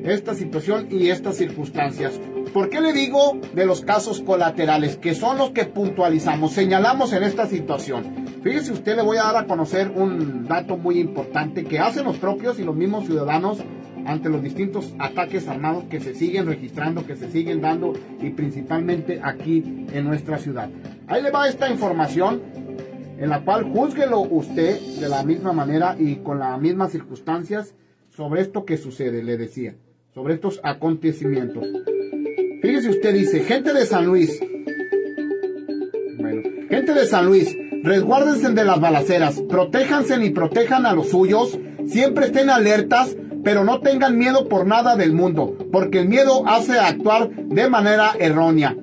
esta 0.05 0.35
situación 0.35 0.89
y 0.91 1.11
estas 1.11 1.37
circunstancias. 1.37 2.19
¿Por 2.53 2.71
qué 2.71 2.81
le 2.81 2.93
digo 2.93 3.39
de 3.55 3.67
los 3.67 3.83
casos 3.83 4.21
colaterales? 4.21 4.97
Que 4.97 5.15
son 5.15 5.39
los 5.39 5.51
que 5.51 5.65
puntualizamos, 5.65 6.53
señalamos 6.53 7.13
en 7.13 7.23
esta 7.23 7.47
situación. 7.47 8.27
Fíjese 8.43 8.73
usted, 8.73 8.97
le 8.97 9.03
voy 9.03 9.19
a 9.19 9.25
dar 9.25 9.37
a 9.37 9.47
conocer 9.47 9.91
un 9.95 10.47
dato 10.47 10.77
muy 10.77 10.99
importante 10.99 11.65
que 11.65 11.79
hacen 11.79 12.05
los 12.05 12.17
propios 12.17 12.59
y 12.59 12.65
los 12.65 12.75
mismos 12.75 13.07
ciudadanos 13.07 13.59
ante 14.07 14.31
los 14.31 14.43
distintos 14.43 14.95
ataques 14.99 15.49
armados 15.49 15.85
que 15.85 16.01
se 16.01 16.15
siguen 16.15 16.47
registrando, 16.47 17.05
que 17.05 17.17
se 17.17 17.31
siguen 17.31 17.61
dando 17.61 17.93
y 18.21 18.31
principalmente 18.31 19.21
aquí 19.23 19.87
en 19.93 20.05
nuestra 20.05 20.39
ciudad. 20.39 20.71
Ahí 21.07 21.23
le 21.23 21.31
va 21.31 21.49
esta 21.49 21.69
información 21.69 22.41
en 23.19 23.29
la 23.29 23.45
cual 23.45 23.65
juzguelo 23.65 24.21
usted 24.21 24.81
de 25.01 25.09
la 25.09 25.25
misma 25.25 25.53
manera 25.53 25.97
y 25.99 26.17
con 26.17 26.39
las 26.39 26.59
mismas 26.61 26.93
circunstancias 26.93 27.75
sobre 28.09 28.41
esto 28.41 28.65
que 28.65 28.79
sucede, 28.79 29.23
le 29.23 29.37
decía, 29.37 29.75
sobre 30.15 30.35
estos 30.35 30.61
acontecimientos. 30.63 31.67
Fíjese 32.61 32.91
usted, 32.91 33.15
dice, 33.15 33.41
gente 33.41 33.73
de 33.73 33.87
San 33.87 34.07
Luis, 34.07 34.41
bueno, 36.19 36.43
gente 36.69 36.93
de 36.93 37.07
San 37.07 37.27
Luis, 37.27 37.57
resguárdense 37.85 38.51
de 38.51 38.65
las 38.65 38.81
balaceras, 38.81 39.41
protéjanse 39.49 40.17
y 40.25 40.31
protejan 40.31 40.85
a 40.85 40.93
los 40.93 41.11
suyos, 41.11 41.57
siempre 41.87 42.27
estén 42.27 42.51
alertas, 42.51 43.17
pero 43.45 43.65
no 43.65 43.81
tengan 43.81 44.19
miedo 44.19 44.49
por 44.49 44.67
nada 44.67 44.97
del 44.97 45.13
mundo, 45.13 45.57
porque 45.71 46.01
el 46.01 46.09
miedo 46.09 46.47
hace 46.47 46.79
actuar 46.79 47.31
de 47.31 47.69
manera 47.69 48.15
errónea. 48.19 48.77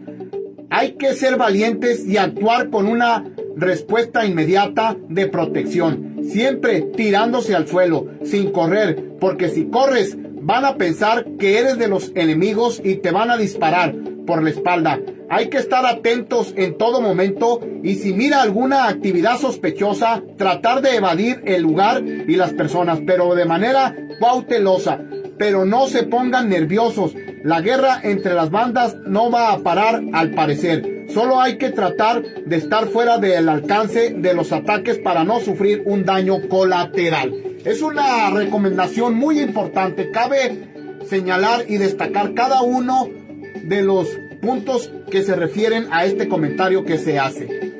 Hay 0.69 0.93
que 0.93 1.13
ser 1.13 1.35
valientes 1.35 2.05
y 2.05 2.15
actuar 2.15 2.69
con 2.69 2.87
una 2.87 3.25
respuesta 3.57 4.25
inmediata 4.25 4.95
de 5.09 5.27
protección, 5.27 6.21
siempre 6.23 6.81
tirándose 6.81 7.55
al 7.55 7.67
suelo, 7.67 8.07
sin 8.23 8.51
correr, 8.51 9.17
porque 9.19 9.49
si 9.49 9.65
corres 9.65 10.17
van 10.45 10.63
a 10.63 10.75
pensar 10.75 11.25
que 11.39 11.57
eres 11.57 11.79
de 11.79 11.87
los 11.87 12.11
enemigos 12.13 12.79
y 12.83 12.97
te 12.97 13.09
van 13.09 13.31
a 13.31 13.37
disparar 13.37 13.95
por 14.27 14.43
la 14.43 14.51
espalda. 14.51 14.99
Hay 15.27 15.49
que 15.49 15.57
estar 15.57 15.87
atentos 15.87 16.53
en 16.55 16.77
todo 16.77 17.01
momento 17.01 17.61
y 17.81 17.95
si 17.95 18.13
mira 18.13 18.43
alguna 18.43 18.87
actividad 18.87 19.39
sospechosa, 19.39 20.21
tratar 20.37 20.83
de 20.83 20.97
evadir 20.97 21.41
el 21.45 21.63
lugar 21.63 22.03
y 22.05 22.35
las 22.35 22.53
personas, 22.53 22.99
pero 23.07 23.33
de 23.33 23.45
manera 23.45 23.95
cautelosa. 24.19 24.99
Pero 25.37 25.65
no 25.65 25.87
se 25.87 26.03
pongan 26.03 26.49
nerviosos. 26.49 27.13
La 27.43 27.61
guerra 27.61 27.99
entre 28.03 28.33
las 28.33 28.49
bandas 28.49 28.95
no 29.05 29.29
va 29.29 29.51
a 29.51 29.59
parar 29.59 30.01
al 30.13 30.31
parecer. 30.31 31.05
Solo 31.13 31.39
hay 31.39 31.57
que 31.57 31.69
tratar 31.69 32.23
de 32.23 32.55
estar 32.55 32.87
fuera 32.87 33.17
del 33.17 33.47
alcance 33.49 34.13
de 34.17 34.33
los 34.33 34.51
ataques 34.51 34.97
para 34.97 35.23
no 35.23 35.39
sufrir 35.39 35.83
un 35.85 36.05
daño 36.05 36.47
colateral. 36.47 37.33
Es 37.63 37.81
una 37.81 38.29
recomendación 38.31 39.15
muy 39.15 39.39
importante. 39.39 40.11
Cabe 40.11 40.99
señalar 41.07 41.65
y 41.67 41.77
destacar 41.77 42.33
cada 42.33 42.61
uno 42.61 43.09
de 43.63 43.81
los 43.81 44.07
puntos 44.41 44.91
que 45.09 45.23
se 45.23 45.35
refieren 45.35 45.87
a 45.91 46.05
este 46.05 46.27
comentario 46.27 46.85
que 46.85 46.97
se 46.97 47.19
hace. 47.19 47.73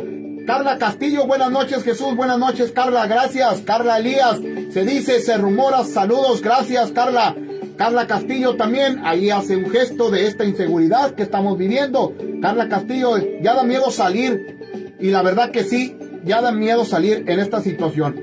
Carla 0.47 0.77
Castillo, 0.77 1.27
buenas 1.27 1.51
noches 1.51 1.83
Jesús, 1.83 2.15
buenas 2.15 2.39
noches 2.39 2.71
Carla, 2.71 3.05
gracias. 3.05 3.61
Carla 3.61 3.99
Elías, 3.99 4.39
se 4.71 4.85
dice, 4.85 5.19
se 5.19 5.37
rumora, 5.37 5.83
saludos, 5.83 6.41
gracias 6.41 6.91
Carla. 6.91 7.35
Carla 7.77 8.07
Castillo 8.07 8.55
también, 8.55 9.01
ahí 9.05 9.29
hace 9.29 9.55
un 9.55 9.69
gesto 9.69 10.09
de 10.09 10.25
esta 10.25 10.43
inseguridad 10.45 11.13
que 11.13 11.21
estamos 11.21 11.59
viviendo. 11.59 12.15
Carla 12.41 12.67
Castillo, 12.69 13.17
ya 13.41 13.53
da 13.53 13.63
miedo 13.63 13.91
salir, 13.91 14.95
y 14.99 15.11
la 15.11 15.21
verdad 15.21 15.51
que 15.51 15.63
sí, 15.63 15.95
ya 16.23 16.41
da 16.41 16.51
miedo 16.51 16.85
salir 16.85 17.25
en 17.27 17.39
esta 17.39 17.61
situación. 17.61 18.19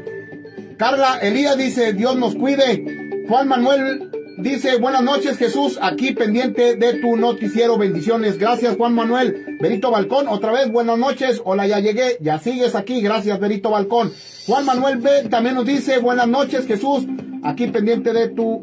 Carla 0.77 1.19
Elías 1.23 1.57
dice, 1.57 1.93
Dios 1.93 2.17
nos 2.17 2.35
cuide. 2.35 3.25
Juan 3.29 3.47
Manuel 3.47 4.11
dice, 4.39 4.77
buenas 4.79 5.05
noches 5.05 5.39
Jesús, 5.39 5.79
aquí 5.81 6.13
pendiente 6.13 6.75
de 6.75 6.95
tu 6.95 7.17
noticiero, 7.17 7.79
bendiciones. 7.79 8.39
Gracias 8.39 8.77
Juan 8.77 8.93
Manuel. 8.93 9.57
Berito 9.61 9.93
Balcón, 9.93 10.27
otra 10.27 10.51
vez, 10.51 10.71
buenas 10.73 10.99
noches. 10.99 11.41
Hola, 11.45 11.69
ya 11.69 11.79
llegué, 11.79 12.19
ya 12.21 12.41
sigues 12.41 12.75
aquí, 12.75 13.01
gracias 13.01 13.39
Berito 13.39 13.71
Balcón. 13.71 14.13
Juan 14.47 14.65
Manuel 14.65 14.97
B 14.97 15.29
también 15.31 15.55
nos 15.55 15.65
dice, 15.65 15.99
buenas 15.99 16.27
noches 16.27 16.67
Jesús, 16.67 17.07
aquí 17.45 17.69
pendiente 17.69 18.13
de 18.13 18.29
tu 18.31 18.61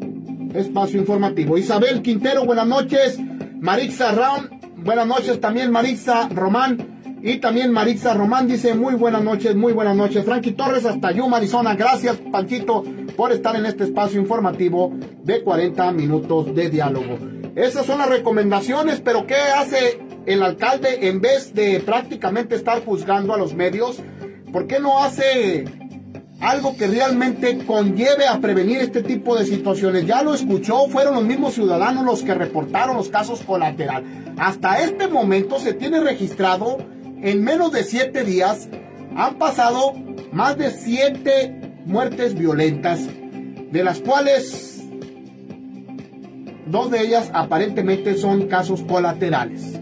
espacio 0.54 0.98
informativo. 0.98 1.58
Isabel 1.58 2.02
Quintero, 2.02 2.44
buenas 2.44 2.66
noches. 2.66 3.18
Marixa 3.60 4.12
Raun, 4.12 4.50
buenas 4.76 5.06
noches 5.06 5.40
también 5.40 5.70
Marixa 5.70 6.28
Román. 6.28 6.92
Y 7.24 7.36
también 7.36 7.70
Maritza 7.70 8.14
Román 8.14 8.48
dice, 8.48 8.74
muy 8.74 8.94
buenas 8.94 9.22
noches, 9.22 9.54
muy 9.54 9.72
buenas 9.72 9.96
noches. 9.96 10.24
Frankie 10.24 10.52
Torres 10.52 10.84
hasta 10.84 11.12
Yuma, 11.12 11.36
Arizona. 11.36 11.76
Gracias, 11.76 12.16
Panchito, 12.32 12.82
por 13.16 13.30
estar 13.30 13.54
en 13.54 13.64
este 13.64 13.84
espacio 13.84 14.20
informativo 14.20 14.92
de 15.22 15.40
40 15.40 15.92
minutos 15.92 16.52
de 16.52 16.68
diálogo. 16.68 17.16
Esas 17.54 17.86
son 17.86 17.98
las 17.98 18.08
recomendaciones, 18.08 19.00
pero 19.00 19.24
¿qué 19.24 19.36
hace 19.36 20.00
el 20.26 20.42
alcalde 20.42 21.06
en 21.06 21.20
vez 21.20 21.54
de 21.54 21.78
prácticamente 21.78 22.56
estar 22.56 22.84
juzgando 22.84 23.34
a 23.34 23.38
los 23.38 23.54
medios? 23.54 24.00
¿Por 24.52 24.66
qué 24.66 24.80
no 24.80 25.04
hace 25.04 25.64
algo 26.42 26.76
que 26.76 26.88
realmente 26.88 27.64
conlleve 27.64 28.26
a 28.26 28.40
prevenir 28.40 28.80
este 28.80 29.02
tipo 29.02 29.36
de 29.36 29.46
situaciones. 29.46 30.06
Ya 30.06 30.22
lo 30.22 30.34
escuchó, 30.34 30.88
fueron 30.88 31.14
los 31.14 31.24
mismos 31.24 31.54
ciudadanos 31.54 32.04
los 32.04 32.22
que 32.24 32.34
reportaron 32.34 32.96
los 32.96 33.08
casos 33.08 33.42
colateral. 33.42 34.04
Hasta 34.36 34.82
este 34.82 35.06
momento 35.06 35.60
se 35.60 35.72
tiene 35.72 36.00
registrado 36.00 36.78
en 37.22 37.44
menos 37.44 37.70
de 37.70 37.84
siete 37.84 38.24
días 38.24 38.68
han 39.14 39.36
pasado 39.36 39.92
más 40.32 40.58
de 40.58 40.72
siete 40.72 41.60
muertes 41.84 42.34
violentas, 42.34 43.00
de 43.70 43.84
las 43.84 44.00
cuales 44.00 44.82
dos 46.66 46.90
de 46.90 47.02
ellas 47.02 47.30
aparentemente 47.34 48.16
son 48.16 48.48
casos 48.48 48.82
colaterales. 48.82 49.78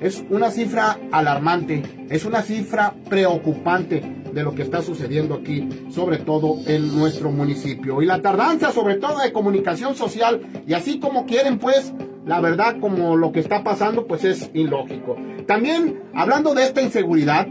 Es 0.00 0.22
una 0.30 0.52
cifra 0.52 0.96
alarmante, 1.10 2.06
es 2.08 2.24
una 2.24 2.42
cifra 2.42 2.94
preocupante 3.08 4.19
de 4.32 4.42
lo 4.42 4.54
que 4.54 4.62
está 4.62 4.82
sucediendo 4.82 5.34
aquí, 5.34 5.68
sobre 5.90 6.18
todo 6.18 6.56
en 6.66 6.96
nuestro 6.96 7.30
municipio. 7.30 8.02
Y 8.02 8.06
la 8.06 8.20
tardanza, 8.20 8.72
sobre 8.72 8.96
todo 8.96 9.18
de 9.18 9.32
comunicación 9.32 9.94
social, 9.94 10.40
y 10.66 10.74
así 10.74 10.98
como 10.98 11.26
quieren 11.26 11.58
pues 11.58 11.92
la 12.26 12.40
verdad 12.40 12.76
como 12.80 13.16
lo 13.16 13.32
que 13.32 13.40
está 13.40 13.64
pasando 13.64 14.06
pues 14.06 14.24
es 14.24 14.50
ilógico. 14.54 15.16
También 15.46 16.02
hablando 16.14 16.54
de 16.54 16.64
esta 16.64 16.82
inseguridad, 16.82 17.48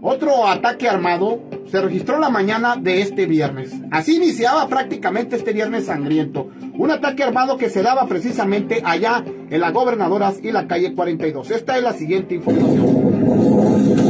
otro 0.00 0.46
ataque 0.46 0.88
armado 0.88 1.40
se 1.70 1.80
registró 1.80 2.18
la 2.18 2.30
mañana 2.30 2.76
de 2.76 3.02
este 3.02 3.26
viernes. 3.26 3.72
Así 3.90 4.16
iniciaba 4.16 4.68
prácticamente 4.68 5.36
este 5.36 5.52
viernes 5.52 5.86
sangriento. 5.86 6.48
Un 6.78 6.90
ataque 6.90 7.24
armado 7.24 7.56
que 7.58 7.68
se 7.68 7.82
daba 7.82 8.06
precisamente 8.06 8.80
allá 8.84 9.24
en 9.50 9.60
las 9.60 9.72
gobernadoras 9.72 10.38
y 10.42 10.52
la 10.52 10.66
calle 10.68 10.94
42. 10.94 11.50
Esta 11.50 11.76
es 11.76 11.82
la 11.82 11.92
siguiente 11.92 12.36
información. 12.36 14.07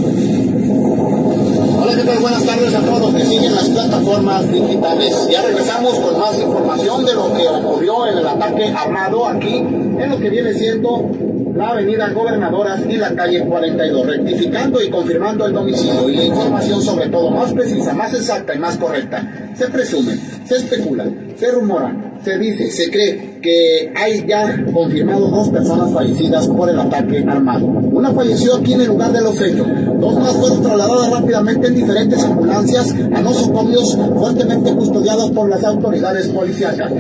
Buenas 1.89 2.45
tardes 2.45 2.75
a 2.75 2.81
todos 2.81 3.01
los 3.01 3.15
que 3.15 3.25
siguen 3.25 3.55
las 3.55 3.67
plataformas 3.71 4.53
digitales. 4.53 5.29
Ya 5.31 5.41
regresamos 5.41 5.99
con 5.99 6.19
más 6.19 6.39
información 6.39 7.07
de 7.07 7.15
lo 7.15 7.33
que 7.33 7.49
ocurrió 7.49 8.07
en 8.09 8.19
el 8.19 8.27
ataque 8.27 8.67
armado 8.67 9.27
aquí, 9.27 9.55
en 9.57 10.11
lo 10.11 10.19
que 10.19 10.29
viene 10.29 10.53
siendo 10.53 11.11
la 11.57 11.71
avenida 11.71 12.11
Gobernadoras 12.11 12.83
y 12.87 12.99
la 12.99 13.15
calle 13.15 13.41
42, 13.41 14.07
rectificando 14.07 14.83
y 14.83 14.91
confirmando 14.91 15.47
el 15.47 15.55
domicilio 15.55 16.11
y 16.11 16.17
la 16.17 16.25
información 16.25 16.83
sobre 16.83 17.09
todo 17.09 17.31
más 17.31 17.55
precisa, 17.55 17.95
más 17.95 18.13
exacta 18.13 18.55
y 18.55 18.59
más 18.59 18.77
correcta. 18.77 19.51
Se 19.55 19.67
presume, 19.69 20.19
se 20.45 20.57
especula, 20.57 21.07
se 21.37 21.51
rumora, 21.51 22.21
se 22.23 22.37
dice, 22.39 22.71
se 22.71 22.91
cree 22.91 23.38
que 23.41 23.93
hay 23.95 24.27
ya 24.27 24.65
confirmados 24.73 25.31
dos 25.31 25.49
personas 25.51 25.93
fallecidas 25.93 26.47
por 26.49 26.69
el 26.69 26.79
ataque 26.79 27.25
armado. 27.27 27.67
Una 27.67 28.13
falleció 28.13 28.57
aquí 28.57 28.75
en 28.75 28.83
el 28.83 28.89
lugar 28.89 29.13
de 29.13 29.21
los 29.21 29.41
hechos, 29.41 29.67
dos 30.01 30.19
más 30.19 30.33
fueron 30.33 30.63
trasladadas 30.63 31.11
rápidamente 31.11 31.69
en 31.69 31.75
diferentes 31.75 32.23
ambulancias 32.25 32.95
a 33.15 33.21
nosocomios 33.21 33.99
fuertemente 34.17 34.75
custodiados 34.75 35.31
por 35.31 35.49
las 35.49 35.65
autoridades 35.65 36.29
policíacas. 36.29 36.93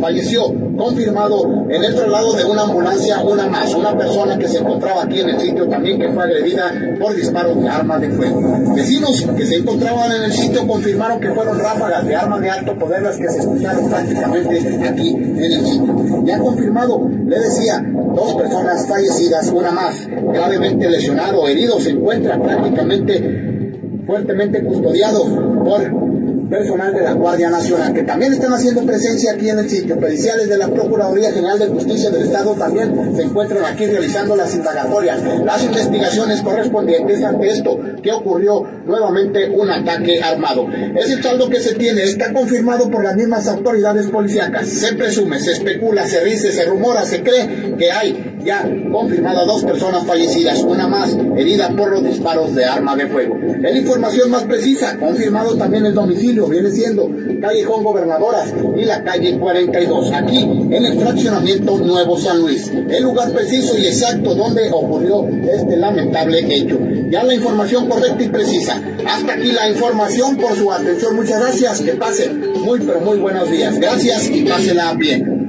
Falleció, 0.00 0.52
confirmado, 0.76 1.66
en 1.68 1.84
el 1.84 1.94
traslado 1.94 2.32
de 2.34 2.44
una 2.44 2.62
ambulancia, 2.62 3.22
una 3.22 3.46
más, 3.46 3.72
una 3.74 3.96
persona 3.96 4.36
que 4.36 4.48
se 4.48 4.58
encontraba 4.58 5.04
aquí 5.04 5.20
en 5.20 5.28
el 5.28 5.40
sitio 5.40 5.68
también 5.68 6.00
que 6.00 6.08
fue 6.08 6.24
agredida 6.24 6.72
por 7.00 7.14
disparos 7.14 7.62
de 7.62 7.68
armas 7.68 8.00
de 8.00 8.10
fuego. 8.10 8.40
Vecinos 8.74 9.24
que 9.36 9.46
se 9.46 9.56
encontraban 9.56 10.10
en 10.12 10.22
el 10.24 10.32
sitio 10.32 10.66
confirmaron 10.66 11.20
que 11.20 11.30
fueron 11.30 11.58
ráfagas 11.58 12.04
de 12.04 12.16
armas 12.16 12.40
de 12.40 12.50
alto 12.50 12.78
poder 12.78 13.02
las 13.02 13.16
que 13.16 13.28
se 13.28 13.38
escucharon 13.38 13.88
prácticamente 13.88 14.88
aquí 14.88 15.10
en 15.10 15.38
el 15.38 15.66
sitio. 15.66 15.81
Ya 16.24 16.38
confirmado, 16.38 17.08
le 17.26 17.38
decía, 17.38 17.84
dos 18.14 18.34
personas 18.34 18.86
fallecidas, 18.86 19.48
una 19.50 19.70
más 19.70 20.06
gravemente 20.06 20.88
lesionado 20.88 21.48
herido, 21.48 21.80
se 21.80 21.90
encuentra 21.90 22.40
prácticamente 22.40 24.02
fuertemente 24.06 24.62
custodiado 24.64 25.24
por 25.64 26.11
personal 26.52 26.92
de 26.92 27.00
la 27.00 27.14
Guardia 27.14 27.48
Nacional, 27.48 27.94
que 27.94 28.02
también 28.02 28.34
están 28.34 28.52
haciendo 28.52 28.84
presencia 28.84 29.32
aquí 29.32 29.48
en 29.48 29.58
el 29.58 29.70
sitio. 29.70 29.98
Periciales 29.98 30.50
de 30.50 30.58
la 30.58 30.68
Procuraduría 30.68 31.32
General 31.32 31.58
de 31.58 31.68
Justicia 31.68 32.10
del 32.10 32.24
Estado 32.24 32.54
también 32.54 33.16
se 33.16 33.22
encuentran 33.22 33.64
aquí 33.64 33.86
realizando 33.86 34.36
las 34.36 34.54
indagatorias, 34.54 35.18
las 35.46 35.64
investigaciones 35.64 36.42
correspondientes 36.42 37.24
ante 37.24 37.48
esto 37.48 37.80
que 38.02 38.12
ocurrió 38.12 38.64
nuevamente 38.84 39.48
un 39.48 39.70
ataque 39.70 40.22
armado. 40.22 40.66
Es 40.94 41.10
el 41.10 41.22
saldo 41.22 41.48
que 41.48 41.58
se 41.58 41.74
tiene, 41.74 42.02
está 42.02 42.30
confirmado 42.34 42.90
por 42.90 43.02
las 43.02 43.16
mismas 43.16 43.48
autoridades 43.48 44.08
policíacas. 44.08 44.68
Se 44.68 44.94
presume, 44.94 45.40
se 45.40 45.52
especula, 45.52 46.06
se 46.06 46.22
dice, 46.22 46.52
se 46.52 46.66
rumora, 46.66 47.06
se 47.06 47.22
cree 47.22 47.76
que 47.78 47.90
hay 47.90 48.41
ya 48.44 48.68
confirmado 48.90 49.46
dos 49.46 49.64
personas 49.64 50.04
fallecidas, 50.06 50.62
una 50.62 50.88
más 50.88 51.16
herida 51.36 51.70
por 51.76 51.90
los 51.90 52.04
disparos 52.04 52.54
de 52.54 52.64
arma 52.64 52.96
de 52.96 53.06
fuego. 53.06 53.36
En 53.42 53.76
información 53.76 54.30
más 54.30 54.44
precisa, 54.44 54.96
confirmado 54.98 55.56
también 55.56 55.86
el 55.86 55.94
domicilio, 55.94 56.46
viene 56.46 56.70
siendo 56.70 57.08
Callejón 57.40 57.84
Gobernadoras 57.84 58.52
y 58.76 58.84
la 58.84 59.02
calle 59.02 59.38
42, 59.38 60.12
aquí 60.12 60.38
en 60.42 60.84
el 60.84 60.98
fraccionamiento 60.98 61.78
Nuevo 61.78 62.18
San 62.18 62.40
Luis. 62.40 62.70
El 62.70 63.02
lugar 63.02 63.32
preciso 63.32 63.76
y 63.78 63.86
exacto 63.86 64.34
donde 64.34 64.70
ocurrió 64.70 65.26
este 65.28 65.76
lamentable 65.76 66.40
hecho. 66.54 66.78
Ya 67.10 67.22
la 67.24 67.34
información 67.34 67.88
correcta 67.88 68.22
y 68.22 68.28
precisa. 68.28 68.80
Hasta 69.06 69.34
aquí 69.34 69.52
la 69.52 69.68
información 69.68 70.36
por 70.36 70.56
su 70.56 70.70
atención. 70.72 71.16
Muchas 71.16 71.40
gracias. 71.40 71.80
Que 71.80 71.92
pase 71.92 72.30
muy 72.30 72.80
pero 72.80 73.00
muy 73.00 73.18
buenos 73.18 73.50
días. 73.50 73.78
Gracias 73.78 74.30
y 74.30 74.42
pásela 74.44 74.94
bien. 74.94 75.41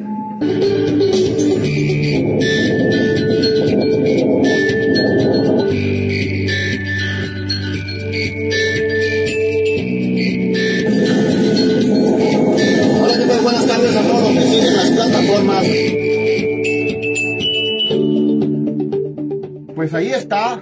Ahí 20.04 20.12
está 20.12 20.62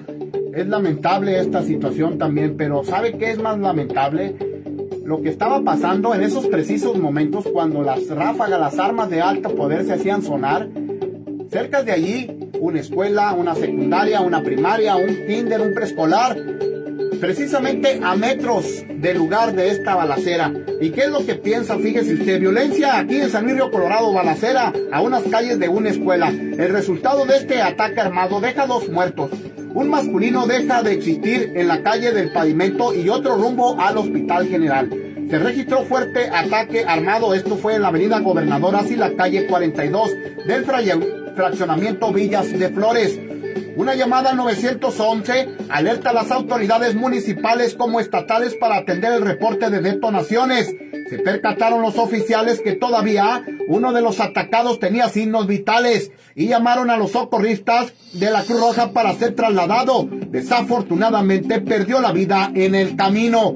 es 0.54 0.68
lamentable 0.68 1.40
esta 1.40 1.64
situación 1.64 2.18
también, 2.18 2.56
pero 2.58 2.84
¿sabe 2.84 3.18
qué 3.18 3.32
es 3.32 3.42
más 3.42 3.58
lamentable? 3.58 4.36
Lo 5.04 5.22
que 5.22 5.30
estaba 5.30 5.64
pasando 5.64 6.14
en 6.14 6.22
esos 6.22 6.48
precisos 6.48 6.98
momentos 7.00 7.46
cuando 7.52 7.82
las 7.82 8.08
ráfagas, 8.10 8.60
las 8.60 8.78
armas 8.78 9.10
de 9.10 9.22
alto 9.22 9.56
poder 9.56 9.86
se 9.86 9.94
hacían 9.94 10.22
sonar. 10.22 10.70
Cerca 11.50 11.84
de 11.84 11.92
allí, 11.92 12.50
una 12.60 12.80
escuela, 12.80 13.34
una 13.34 13.56
secundaria, 13.56 14.22
una 14.22 14.44
primaria, 14.44 14.96
un 14.96 15.26
kinder, 15.26 15.62
un 15.62 15.74
preescolar, 15.74 16.38
precisamente 17.22 18.00
a 18.04 18.16
metros 18.16 18.84
del 18.90 19.18
lugar 19.18 19.54
de 19.54 19.70
esta 19.70 19.96
balacera. 19.96 20.52
¿Y 20.82 20.90
qué 20.90 21.02
es 21.02 21.10
lo 21.10 21.24
que 21.24 21.36
piensa? 21.36 21.78
Fíjese 21.78 22.16
usted, 22.16 22.40
violencia 22.40 22.98
aquí 22.98 23.22
en 23.22 23.30
San 23.30 23.46
Luis 23.46 23.62
Colorado, 23.72 24.12
balacera 24.12 24.74
a 24.92 25.02
unas 25.02 25.24
calles 25.24 25.60
de 25.60 25.70
una 25.70 25.92
escuela. 25.92 26.30
El 26.30 26.70
resultado 26.70 27.26
de 27.26 27.38
este 27.38 27.62
ataque 27.62 28.02
armado 28.02 28.42
deja 28.42 28.66
dos 28.66 28.90
muertos. 28.90 29.30
Un 29.74 29.90
masculino 29.90 30.48
deja 30.48 30.82
de 30.82 30.94
existir 30.94 31.54
en 31.56 31.68
la 31.68 31.82
calle 31.84 32.12
del 32.12 32.34
pavimento 32.34 32.94
y 32.94 33.08
otro 33.08 33.36
rumbo 33.36 33.80
al 33.80 34.00
hospital 34.00 34.48
general. 34.48 34.90
Se 35.30 35.40
registró 35.40 35.86
fuerte 35.86 36.28
ataque 36.30 36.84
armado, 36.86 37.34
esto 37.34 37.56
fue 37.56 37.76
en 37.76 37.84
la 37.84 37.88
avenida 37.90 38.20
Gobernador 38.20 38.76
y 38.90 38.96
la 38.96 39.14
calle 39.14 39.46
42 39.46 40.10
del 40.46 40.66
fraccionamiento 41.36 42.12
Villas 42.12 42.52
de 42.52 42.70
Flores. 42.70 43.18
Una 43.76 43.96
llamada 43.96 44.32
al 44.32 44.38
911 44.38 45.50
alerta 45.70 46.10
a 46.10 46.14
las 46.14 46.30
autoridades 46.32 46.94
municipales 46.94 47.74
como 47.76 48.00
estatales 48.00 48.56
para 48.56 48.78
atender 48.78 49.14
el 49.14 49.22
reporte 49.22 49.70
de 49.70 49.82
detonaciones. 49.82 50.76
Se 51.10 51.20
percataron 51.20 51.82
los 51.82 51.98
oficiales 51.98 52.62
que 52.62 52.74
todavía 52.74 53.44
uno 53.68 53.94
de 53.94 54.02
los 54.02 54.20
atacados 54.20 54.80
tenía 54.80 55.10
signos 55.10 55.48
vitales 55.48 56.12
y 56.36 56.48
llamaron 56.48 56.90
a 56.90 56.98
los 56.98 57.12
socorristas 57.12 57.94
de 58.14 58.30
la 58.30 58.44
Cruz 58.44 58.60
Roja 58.60 58.92
para 58.92 59.14
ser 59.16 59.36
trasladado. 59.36 60.08
Desafortunadamente 60.10 61.62
perdió 61.62 62.02
la 62.02 62.12
vida 62.12 62.52
en 62.54 62.76
el 62.76 62.98
camino. 62.98 63.56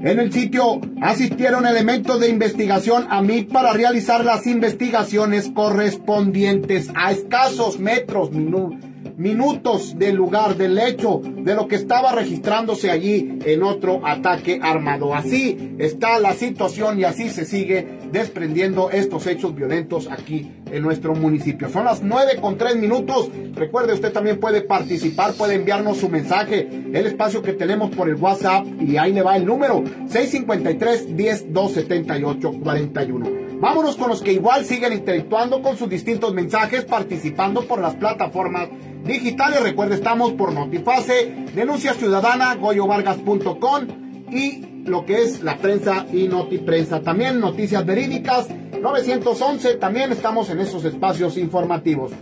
En 0.00 0.20
el 0.20 0.32
sitio 0.32 0.80
asistieron 1.02 1.66
elementos 1.66 2.20
de 2.20 2.28
investigación 2.28 3.06
a 3.10 3.22
mí 3.22 3.42
para 3.42 3.72
realizar 3.72 4.24
las 4.24 4.46
investigaciones 4.46 5.50
correspondientes 5.54 6.90
a 6.94 7.12
escasos 7.12 7.78
metros, 7.78 8.30
minutos 8.30 8.87
minutos 9.18 9.98
del 9.98 10.14
lugar, 10.14 10.56
del 10.56 10.78
hecho, 10.78 11.20
de 11.22 11.54
lo 11.54 11.66
que 11.66 11.74
estaba 11.74 12.12
registrándose 12.12 12.90
allí 12.90 13.38
en 13.44 13.62
otro 13.64 14.00
ataque 14.06 14.60
armado. 14.62 15.14
Así 15.14 15.74
está 15.78 16.20
la 16.20 16.34
situación 16.34 17.00
y 17.00 17.04
así 17.04 17.28
se 17.28 17.44
sigue 17.44 17.98
desprendiendo 18.12 18.90
estos 18.90 19.26
hechos 19.26 19.54
violentos 19.54 20.08
aquí 20.10 20.50
en 20.70 20.82
nuestro 20.82 21.14
municipio. 21.14 21.68
Son 21.68 21.84
las 21.84 22.02
nueve 22.02 22.38
con 22.40 22.56
tres 22.56 22.76
minutos. 22.76 23.28
Recuerde, 23.54 23.92
usted 23.92 24.12
también 24.12 24.38
puede 24.38 24.62
participar, 24.62 25.34
puede 25.34 25.56
enviarnos 25.56 25.98
su 25.98 26.08
mensaje, 26.08 26.68
el 26.70 27.06
espacio 27.06 27.42
que 27.42 27.52
tenemos 27.52 27.90
por 27.90 28.08
el 28.08 28.14
WhatsApp 28.14 28.66
y 28.80 28.96
ahí 28.98 29.12
le 29.12 29.22
va 29.22 29.36
el 29.36 29.44
número 29.44 29.82
653 30.06 31.16
10 31.16 31.52
278 31.52 32.52
41. 32.62 33.48
Vámonos 33.60 33.96
con 33.96 34.08
los 34.08 34.22
que 34.22 34.32
igual 34.32 34.64
siguen 34.64 34.92
interactuando 34.92 35.60
con 35.62 35.76
sus 35.76 35.88
distintos 35.88 36.32
mensajes, 36.32 36.84
participando 36.84 37.62
por 37.62 37.80
las 37.80 37.96
plataformas 37.96 38.68
digitales. 39.04 39.62
Recuerde, 39.62 39.96
estamos 39.96 40.32
por 40.32 40.52
Notifase, 40.52 41.46
Denuncia 41.54 41.94
Ciudadana, 41.94 42.54
goyovargas.com 42.54 43.86
y 44.30 44.84
lo 44.84 45.04
que 45.04 45.22
es 45.22 45.42
la 45.42 45.56
prensa 45.58 46.06
y 46.12 46.28
notiprensa. 46.28 47.00
También 47.00 47.40
noticias 47.40 47.84
verídicas, 47.84 48.48
911, 48.80 49.74
también 49.74 50.12
estamos 50.12 50.50
en 50.50 50.60
esos 50.60 50.84
espacios 50.84 51.36
informativos. 51.36 52.12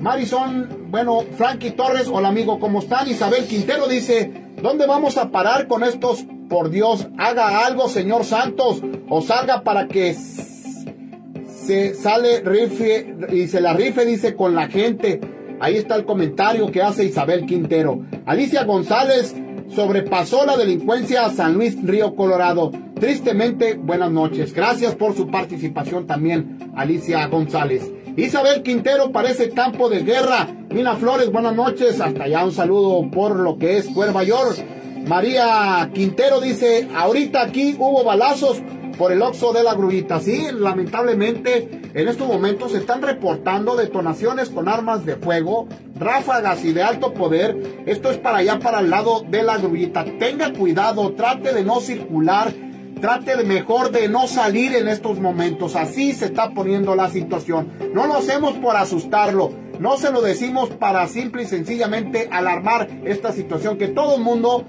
Marison, 0.00 0.88
bueno, 0.90 1.20
Frankie 1.36 1.70
Torres, 1.70 2.08
hola 2.12 2.28
amigo, 2.28 2.58
¿cómo 2.58 2.80
están? 2.80 3.08
Isabel 3.08 3.46
Quintero 3.46 3.86
dice, 3.86 4.32
¿dónde 4.60 4.86
vamos 4.86 5.16
a 5.16 5.30
parar 5.30 5.68
con 5.68 5.84
estos? 5.84 6.24
Por 6.48 6.70
Dios, 6.70 7.06
haga 7.18 7.64
algo, 7.64 7.88
señor 7.88 8.24
Santos, 8.24 8.82
o 9.08 9.22
salga 9.22 9.62
para 9.62 9.86
que 9.86 10.14
se 10.14 11.94
sale 11.94 12.40
rife 12.40 13.14
y 13.32 13.46
se 13.46 13.60
la 13.60 13.72
rife, 13.74 14.04
dice, 14.04 14.34
con 14.34 14.54
la 14.54 14.66
gente. 14.68 15.20
Ahí 15.62 15.76
está 15.76 15.94
el 15.94 16.04
comentario 16.04 16.72
que 16.72 16.82
hace 16.82 17.04
Isabel 17.04 17.46
Quintero. 17.46 18.00
Alicia 18.26 18.64
González 18.64 19.32
sobrepasó 19.72 20.44
la 20.44 20.56
delincuencia 20.56 21.24
a 21.24 21.30
San 21.30 21.54
Luis 21.54 21.80
Río 21.80 22.16
Colorado. 22.16 22.72
Tristemente, 22.98 23.74
buenas 23.74 24.10
noches. 24.10 24.52
Gracias 24.52 24.96
por 24.96 25.14
su 25.14 25.28
participación 25.28 26.08
también, 26.08 26.72
Alicia 26.74 27.24
González. 27.28 27.88
Isabel 28.16 28.64
Quintero 28.64 29.12
parece 29.12 29.50
campo 29.50 29.88
de 29.88 30.02
guerra. 30.02 30.48
Mina 30.68 30.96
Flores, 30.96 31.30
buenas 31.30 31.54
noches. 31.54 32.00
Hasta 32.00 32.24
allá 32.24 32.44
un 32.44 32.50
saludo 32.50 33.08
por 33.08 33.36
lo 33.36 33.56
que 33.56 33.76
es 33.76 33.86
Cuerva 33.86 34.24
York. 34.24 34.66
María 35.06 35.88
Quintero 35.94 36.40
dice, 36.40 36.88
ahorita 36.92 37.40
aquí 37.40 37.76
hubo 37.78 38.02
balazos, 38.02 38.60
por 38.96 39.12
el 39.12 39.22
Oxo 39.22 39.52
de 39.52 39.62
la 39.62 39.74
Gruita. 39.74 40.20
Sí, 40.20 40.46
lamentablemente 40.52 41.82
en 41.94 42.08
estos 42.08 42.26
momentos 42.26 42.72
se 42.72 42.78
están 42.78 43.02
reportando 43.02 43.76
detonaciones 43.76 44.48
con 44.50 44.68
armas 44.68 45.04
de 45.04 45.16
fuego, 45.16 45.68
ráfagas 45.98 46.64
y 46.64 46.72
de 46.72 46.82
alto 46.82 47.12
poder. 47.12 47.82
Esto 47.86 48.10
es 48.10 48.18
para 48.18 48.38
allá, 48.38 48.58
para 48.58 48.80
el 48.80 48.90
lado 48.90 49.24
de 49.28 49.42
la 49.42 49.58
Gruita. 49.58 50.04
Tenga 50.18 50.52
cuidado, 50.52 51.12
trate 51.12 51.52
de 51.52 51.64
no 51.64 51.80
circular. 51.80 52.52
Trate 53.00 53.36
de 53.36 53.42
mejor 53.42 53.90
de 53.90 54.08
no 54.08 54.28
salir 54.28 54.76
en 54.76 54.86
estos 54.86 55.18
momentos. 55.18 55.74
Así 55.74 56.12
se 56.12 56.26
está 56.26 56.54
poniendo 56.54 56.94
la 56.94 57.10
situación. 57.10 57.72
No 57.92 58.06
lo 58.06 58.14
hacemos 58.14 58.52
por 58.58 58.76
asustarlo. 58.76 59.50
No 59.80 59.96
se 59.96 60.12
lo 60.12 60.22
decimos 60.22 60.68
para 60.70 61.08
simple 61.08 61.42
y 61.42 61.46
sencillamente 61.46 62.28
alarmar 62.30 62.88
esta 63.04 63.32
situación 63.32 63.76
que 63.76 63.88
todo 63.88 64.14
el 64.14 64.22
mundo 64.22 64.64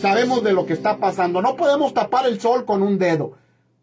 sabemos 0.00 0.42
de 0.42 0.54
lo 0.54 0.64
que 0.64 0.72
está 0.72 0.96
pasando. 0.96 1.42
No 1.42 1.56
podemos 1.56 1.92
tapar 1.92 2.26
el 2.26 2.40
sol 2.40 2.64
con 2.64 2.82
un 2.82 2.98
dedo. 2.98 3.32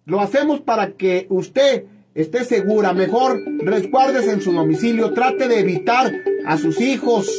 Lo 0.06 0.20
hacemos 0.20 0.62
para 0.62 0.94
que 0.94 1.28
usted 1.30 1.86
esté 2.16 2.44
segura, 2.44 2.92
mejor 2.92 3.40
resguárdese 3.60 4.32
en 4.32 4.42
su 4.42 4.52
domicilio, 4.52 5.14
trate 5.14 5.48
de 5.48 5.60
evitar 5.60 6.12
a 6.46 6.58
sus 6.58 6.82
hijos, 6.82 7.30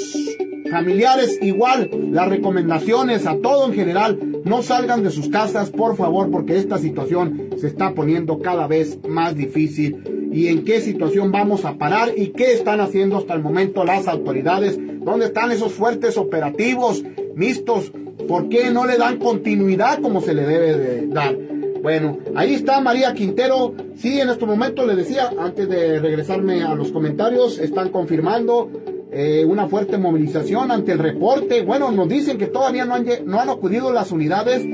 familiares, 0.70 1.38
igual 1.42 1.90
las 2.12 2.28
recomendaciones 2.28 3.26
a 3.26 3.36
todo 3.38 3.66
en 3.66 3.74
general, 3.74 4.18
no 4.44 4.62
salgan 4.62 5.02
de 5.02 5.10
sus 5.10 5.28
casas, 5.28 5.70
por 5.70 5.96
favor, 5.96 6.30
porque 6.30 6.56
esta 6.56 6.78
situación 6.78 7.50
se 7.58 7.66
está 7.66 7.94
poniendo 7.94 8.38
cada 8.38 8.68
vez 8.68 8.98
más 9.08 9.34
difícil. 9.34 10.30
¿Y 10.32 10.46
en 10.46 10.64
qué 10.64 10.80
situación 10.80 11.32
vamos 11.32 11.64
a 11.64 11.76
parar? 11.76 12.12
¿Y 12.16 12.28
qué 12.28 12.52
están 12.52 12.80
haciendo 12.80 13.18
hasta 13.18 13.34
el 13.34 13.42
momento 13.42 13.84
las 13.84 14.06
autoridades? 14.06 14.78
¿Dónde 15.04 15.26
están 15.26 15.50
esos 15.50 15.72
fuertes 15.72 16.16
operativos 16.16 17.02
mixtos? 17.34 17.92
¿Por 18.28 18.48
qué 18.48 18.70
no 18.70 18.86
le 18.86 18.96
dan 18.96 19.18
continuidad 19.18 20.00
como 20.00 20.20
se 20.20 20.32
le 20.32 20.46
debe 20.46 20.78
de 20.78 21.06
dar? 21.08 21.36
Bueno, 21.82 22.18
ahí 22.36 22.54
está 22.54 22.80
María 22.80 23.12
Quintero. 23.12 23.74
Sí, 23.96 24.20
en 24.20 24.28
estos 24.28 24.48
momentos 24.48 24.86
le 24.86 24.94
decía, 24.94 25.32
antes 25.36 25.68
de 25.68 25.98
regresarme 25.98 26.62
a 26.62 26.76
los 26.76 26.92
comentarios, 26.92 27.58
están 27.58 27.88
confirmando 27.88 28.70
eh, 29.10 29.44
una 29.44 29.66
fuerte 29.66 29.98
movilización 29.98 30.70
ante 30.70 30.92
el 30.92 31.00
reporte. 31.00 31.62
Bueno, 31.62 31.90
nos 31.90 32.08
dicen 32.08 32.38
que 32.38 32.46
todavía 32.46 32.84
no 32.84 32.94
han, 32.94 33.04
no 33.26 33.40
han 33.40 33.48
acudido 33.50 33.92
las 33.92 34.12
unidades. 34.12 34.64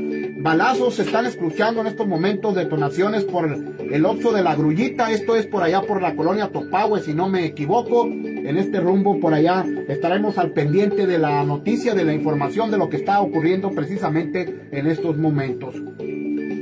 Balazos 0.41 0.97
se 0.97 1.03
están 1.03 1.25
escuchando 1.25 1.81
en 1.81 1.87
estos 1.87 2.07
momentos, 2.07 2.55
detonaciones 2.55 3.25
por 3.25 3.47
el 3.47 4.05
Oxo 4.05 4.31
de 4.33 4.43
la 4.43 4.55
Grullita. 4.55 5.11
Esto 5.11 5.35
es 5.35 5.47
por 5.47 5.63
allá 5.63 5.81
por 5.81 6.03
la 6.03 6.15
colonia 6.15 6.51
Topahue, 6.53 7.01
si 7.01 7.15
no 7.15 7.31
me 7.31 7.47
equivoco. 7.47 8.05
En 8.05 8.59
este 8.59 8.81
rumbo 8.81 9.19
por 9.19 9.33
allá 9.33 9.65
estaremos 9.89 10.37
al 10.37 10.53
pendiente 10.53 11.07
de 11.07 11.19
la 11.19 11.43
noticia, 11.43 11.95
de 11.95 12.05
la 12.05 12.13
información 12.13 12.71
de 12.71 12.77
lo 12.77 12.91
que 12.91 12.99
está 12.99 13.23
ocurriendo 13.23 13.71
precisamente 13.71 14.69
en 14.73 14.87
estos 14.87 15.17
momentos. 15.17 15.75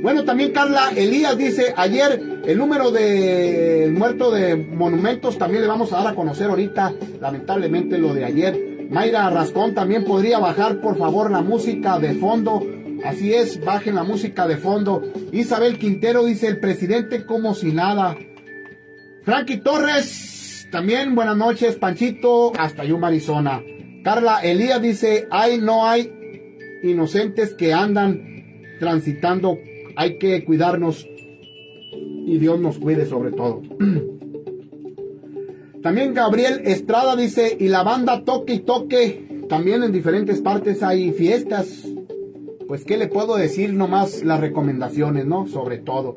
Bueno, 0.01 0.23
también 0.23 0.51
Carla 0.51 0.91
Elías 0.95 1.37
dice, 1.37 1.73
ayer 1.75 2.41
el 2.45 2.57
número 2.57 2.91
de 2.91 3.91
muertos 3.93 4.33
de 4.33 4.55
monumentos 4.55 5.37
también 5.37 5.63
le 5.63 5.67
vamos 5.67 5.91
a 5.91 5.97
dar 5.97 6.07
a 6.07 6.15
conocer 6.15 6.49
ahorita, 6.49 6.93
lamentablemente 7.19 7.97
lo 7.97 8.13
de 8.13 8.25
ayer. 8.25 8.87
Mayra 8.89 9.29
Rascón 9.29 9.73
también 9.73 10.05
podría 10.05 10.39
bajar 10.39 10.79
por 10.79 10.97
favor 10.97 11.29
la 11.31 11.41
música 11.41 11.99
de 11.99 12.13
fondo. 12.15 12.65
Así 13.03 13.33
es, 13.33 13.63
bajen 13.63 13.95
la 13.95 14.03
música 14.03 14.47
de 14.47 14.57
fondo. 14.57 15.03
Isabel 15.31 15.77
Quintero 15.77 16.23
dice, 16.25 16.47
el 16.47 16.59
presidente 16.59 17.25
como 17.25 17.53
si 17.53 17.71
nada. 17.71 18.15
Frankie 19.23 19.57
Torres, 19.57 20.67
también 20.71 21.15
buenas 21.15 21.35
noches, 21.35 21.75
Panchito, 21.75 22.53
hasta 22.57 22.85
Yuma, 22.85 23.07
Arizona. 23.07 23.61
Carla 24.03 24.39
Elías 24.41 24.81
dice, 24.81 25.27
hay, 25.31 25.57
no 25.57 25.85
hay 25.85 26.13
inocentes 26.81 27.53
que 27.55 27.73
andan 27.73 28.77
transitando 28.79 29.59
hay 29.97 30.19
que 30.19 30.45
cuidarnos 30.45 31.05
y 31.91 32.37
Dios 32.37 32.59
nos 32.59 32.77
cuide 32.77 33.07
sobre 33.07 33.31
todo. 33.31 33.63
También 35.81 36.13
Gabriel 36.13 36.61
Estrada 36.65 37.15
dice, 37.15 37.57
y 37.59 37.67
la 37.67 37.83
banda 37.83 38.23
toque 38.23 38.53
y 38.53 38.59
toque, 38.59 39.45
también 39.49 39.83
en 39.83 39.91
diferentes 39.91 40.41
partes 40.41 40.83
hay 40.83 41.11
fiestas. 41.13 41.87
Pues, 42.67 42.83
¿qué 42.83 42.97
le 42.97 43.07
puedo 43.07 43.37
decir 43.37 43.73
nomás 43.73 44.23
las 44.23 44.41
recomendaciones, 44.41 45.25
no? 45.25 45.47
Sobre 45.47 45.77
todo. 45.77 46.15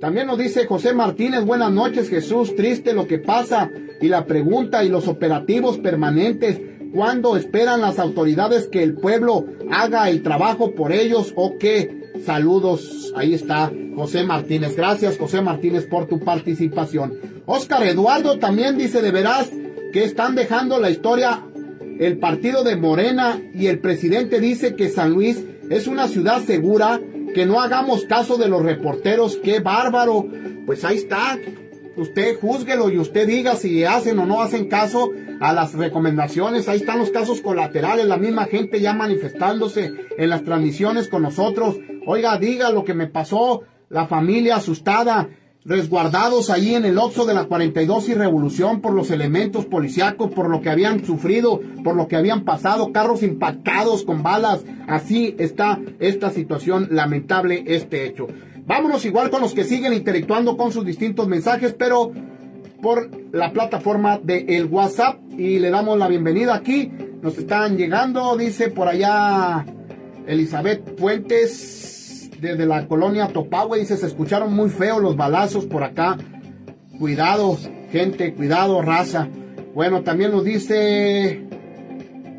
También 0.00 0.26
nos 0.26 0.38
dice 0.38 0.66
José 0.66 0.92
Martínez, 0.92 1.44
buenas 1.44 1.70
noches 1.70 2.10
Jesús, 2.10 2.56
triste 2.56 2.92
lo 2.92 3.06
que 3.06 3.18
pasa 3.18 3.70
y 4.00 4.08
la 4.08 4.26
pregunta 4.26 4.84
y 4.84 4.88
los 4.88 5.06
operativos 5.06 5.78
permanentes 5.78 6.60
cuándo 6.92 7.36
esperan 7.36 7.80
las 7.80 7.98
autoridades 7.98 8.68
que 8.68 8.82
el 8.82 8.94
pueblo 8.94 9.46
haga 9.70 10.10
el 10.10 10.22
trabajo 10.22 10.74
por 10.74 10.92
ellos 10.92 11.32
o 11.36 11.56
qué? 11.58 12.03
Saludos, 12.22 13.12
ahí 13.16 13.34
está 13.34 13.72
José 13.96 14.24
Martínez. 14.24 14.76
Gracias 14.76 15.18
José 15.18 15.40
Martínez 15.42 15.86
por 15.86 16.06
tu 16.06 16.20
participación. 16.20 17.14
Oscar 17.46 17.82
Eduardo 17.84 18.38
también 18.38 18.78
dice 18.78 19.02
de 19.02 19.10
veras 19.10 19.50
que 19.92 20.04
están 20.04 20.34
dejando 20.34 20.78
la 20.80 20.90
historia 20.90 21.42
el 21.98 22.18
partido 22.18 22.64
de 22.64 22.76
Morena 22.76 23.40
y 23.54 23.66
el 23.66 23.78
presidente 23.78 24.40
dice 24.40 24.74
que 24.74 24.88
San 24.88 25.12
Luis 25.12 25.44
es 25.70 25.86
una 25.86 26.08
ciudad 26.08 26.42
segura, 26.42 27.00
que 27.34 27.46
no 27.46 27.60
hagamos 27.60 28.04
caso 28.04 28.36
de 28.36 28.48
los 28.48 28.62
reporteros, 28.62 29.36
qué 29.42 29.60
bárbaro. 29.60 30.26
Pues 30.66 30.84
ahí 30.84 30.96
está, 30.98 31.38
usted 31.96 32.38
juzguelo 32.40 32.90
y 32.90 32.98
usted 32.98 33.26
diga 33.26 33.56
si 33.56 33.84
hacen 33.84 34.18
o 34.18 34.26
no 34.26 34.42
hacen 34.42 34.68
caso 34.68 35.10
a 35.40 35.52
las 35.52 35.74
recomendaciones. 35.74 36.68
Ahí 36.68 36.78
están 36.78 36.98
los 36.98 37.10
casos 37.10 37.40
colaterales, 37.40 38.06
la 38.06 38.16
misma 38.16 38.44
gente 38.46 38.80
ya 38.80 38.92
manifestándose 38.92 39.92
en 40.16 40.30
las 40.30 40.44
transmisiones 40.44 41.08
con 41.08 41.22
nosotros. 41.22 41.76
Oiga, 42.06 42.38
diga 42.38 42.70
lo 42.70 42.84
que 42.84 42.94
me 42.94 43.06
pasó, 43.06 43.62
la 43.88 44.06
familia 44.06 44.56
asustada, 44.56 45.28
resguardados 45.64 46.50
ahí 46.50 46.74
en 46.74 46.84
el 46.84 46.98
Oxo 46.98 47.24
de 47.24 47.34
la 47.34 47.44
42 47.44 48.10
y 48.10 48.14
Revolución 48.14 48.80
por 48.80 48.92
los 48.92 49.10
elementos 49.10 49.64
policíacos, 49.64 50.30
por 50.30 50.50
lo 50.50 50.60
que 50.60 50.70
habían 50.70 51.04
sufrido, 51.04 51.60
por 51.82 51.96
lo 51.96 52.06
que 52.06 52.16
habían 52.16 52.44
pasado, 52.44 52.92
carros 52.92 53.22
impactados 53.22 54.04
con 54.04 54.22
balas. 54.22 54.64
Así 54.86 55.34
está 55.38 55.80
esta 56.00 56.30
situación 56.30 56.88
lamentable, 56.90 57.64
este 57.66 58.06
hecho. 58.06 58.26
Vámonos 58.66 59.04
igual 59.04 59.30
con 59.30 59.42
los 59.42 59.52
que 59.52 59.64
siguen 59.64 59.92
interactuando 59.92 60.56
con 60.56 60.72
sus 60.72 60.86
distintos 60.86 61.28
mensajes, 61.28 61.74
pero 61.74 62.12
por 62.80 63.10
la 63.32 63.52
plataforma 63.52 64.18
de 64.22 64.44
el 64.56 64.66
WhatsApp 64.66 65.18
y 65.36 65.58
le 65.58 65.70
damos 65.70 65.98
la 65.98 66.08
bienvenida 66.08 66.54
aquí. 66.54 66.90
Nos 67.20 67.36
están 67.36 67.76
llegando, 67.76 68.36
dice 68.36 68.70
por 68.70 68.88
allá 68.88 69.66
Elizabeth 70.26 70.98
Fuentes 70.98 72.30
desde 72.40 72.66
la 72.66 72.86
colonia 72.86 73.28
Topahue, 73.28 73.78
dice 73.80 73.96
se 73.96 74.06
escucharon 74.06 74.54
muy 74.54 74.70
feos 74.70 75.02
los 75.02 75.16
balazos 75.16 75.66
por 75.66 75.82
acá. 75.82 76.16
Cuidado, 76.98 77.58
gente, 77.90 78.34
cuidado, 78.34 78.80
raza. 78.80 79.28
Bueno, 79.74 80.02
también 80.02 80.30
nos 80.30 80.44
dice 80.44 81.42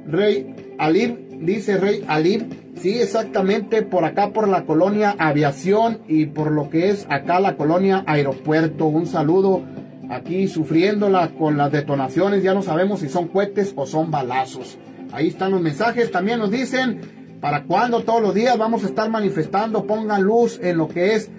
Rey 0.07 0.73
Alib, 0.79 1.39
dice 1.39 1.77
Rey 1.77 2.03
Alib, 2.07 2.64
Sí, 2.75 2.99
exactamente, 2.99 3.81
por 3.81 4.05
acá 4.05 4.31
por 4.31 4.47
la 4.47 4.65
colonia 4.65 5.15
Aviación 5.17 5.99
y 6.07 6.27
por 6.27 6.51
lo 6.51 6.69
que 6.69 6.89
es 6.89 7.07
acá 7.09 7.39
la 7.39 7.55
colonia 7.55 8.03
Aeropuerto. 8.05 8.85
Un 8.85 9.07
saludo 9.07 9.63
aquí 10.09 10.47
sufriéndola 10.47 11.29
con 11.29 11.57
las 11.57 11.71
detonaciones, 11.71 12.43
ya 12.43 12.53
no 12.53 12.61
sabemos 12.61 12.99
si 12.99 13.09
son 13.09 13.27
cohetes 13.27 13.73
o 13.75 13.85
son 13.85 14.11
balazos. 14.11 14.77
Ahí 15.11 15.29
están 15.29 15.51
los 15.51 15.61
mensajes, 15.61 16.11
también 16.11 16.39
nos 16.39 16.51
dicen 16.51 17.01
para 17.41 17.63
cuándo 17.63 18.01
todos 18.01 18.21
los 18.21 18.33
días 18.33 18.57
vamos 18.57 18.83
a 18.83 18.87
estar 18.87 19.09
manifestando, 19.09 19.85
pongan 19.85 20.23
luz 20.23 20.59
en 20.61 20.77
lo 20.77 20.87
que 20.87 21.15
es 21.15 21.31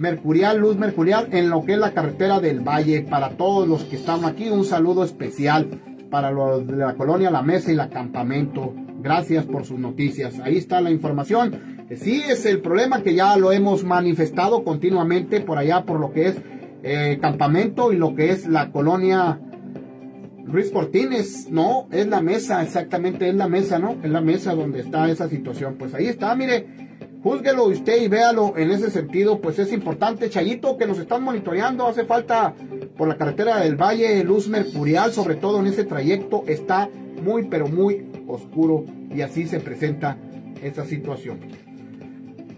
Mercurial, 0.00 0.56
luz 0.56 0.78
mercurial 0.78 1.28
en 1.32 1.50
lo 1.50 1.62
que 1.62 1.74
es 1.74 1.78
la 1.78 1.92
carretera 1.92 2.40
del 2.40 2.60
Valle. 2.60 3.02
Para 3.02 3.36
todos 3.36 3.68
los 3.68 3.84
que 3.84 3.96
están 3.96 4.24
aquí, 4.24 4.48
un 4.48 4.64
saludo 4.64 5.04
especial 5.04 5.68
para 6.10 6.30
los 6.30 6.66
de 6.66 6.76
la 6.76 6.94
colonia 6.94 7.30
La 7.30 7.42
Mesa 7.42 7.70
y 7.70 7.78
el 7.78 7.88
Campamento. 7.90 8.74
Gracias 9.02 9.46
por 9.46 9.64
sus 9.64 9.78
noticias. 9.78 10.38
Ahí 10.40 10.58
está 10.58 10.80
la 10.80 10.90
información. 10.90 11.86
Sí 11.96 12.22
es 12.28 12.44
el 12.46 12.60
problema 12.60 13.02
que 13.02 13.14
ya 13.14 13.36
lo 13.36 13.50
hemos 13.52 13.82
manifestado 13.82 14.62
continuamente 14.62 15.40
por 15.40 15.58
allá, 15.58 15.84
por 15.84 15.98
lo 15.98 16.12
que 16.12 16.28
es 16.28 16.36
eh, 16.82 17.18
campamento 17.20 17.92
y 17.92 17.96
lo 17.96 18.14
que 18.14 18.30
es 18.30 18.46
la 18.46 18.70
colonia 18.70 19.40
Luis 20.44 20.70
Cortines. 20.70 21.50
No, 21.50 21.88
es 21.90 22.06
la 22.06 22.20
mesa, 22.20 22.62
exactamente, 22.62 23.28
es 23.28 23.34
la 23.34 23.48
mesa, 23.48 23.78
¿no? 23.78 23.96
Es 24.02 24.10
la 24.10 24.20
mesa 24.20 24.54
donde 24.54 24.80
está 24.80 25.10
esa 25.10 25.28
situación. 25.28 25.76
Pues 25.78 25.94
ahí 25.94 26.06
está, 26.06 26.34
mire, 26.34 26.66
júzguelo 27.22 27.64
usted 27.64 28.02
y 28.02 28.08
véalo 28.08 28.54
en 28.56 28.70
ese 28.70 28.90
sentido, 28.90 29.40
pues 29.40 29.58
es 29.58 29.72
importante. 29.72 30.30
Chayito, 30.30 30.76
que 30.76 30.86
nos 30.86 30.98
están 30.98 31.22
monitoreando, 31.22 31.86
hace 31.86 32.04
falta 32.04 32.54
por 32.96 33.08
la 33.08 33.16
carretera 33.16 33.60
del 33.60 33.76
Valle, 33.76 34.22
luz 34.24 34.48
mercurial, 34.48 35.12
sobre 35.12 35.36
todo 35.36 35.60
en 35.60 35.66
ese 35.66 35.84
trayecto, 35.84 36.44
está 36.46 36.88
muy, 37.20 37.44
pero 37.44 37.68
muy 37.68 38.06
oscuro 38.26 38.84
y 39.14 39.20
así 39.20 39.46
se 39.46 39.60
presenta 39.60 40.16
esa 40.62 40.84
situación. 40.84 41.38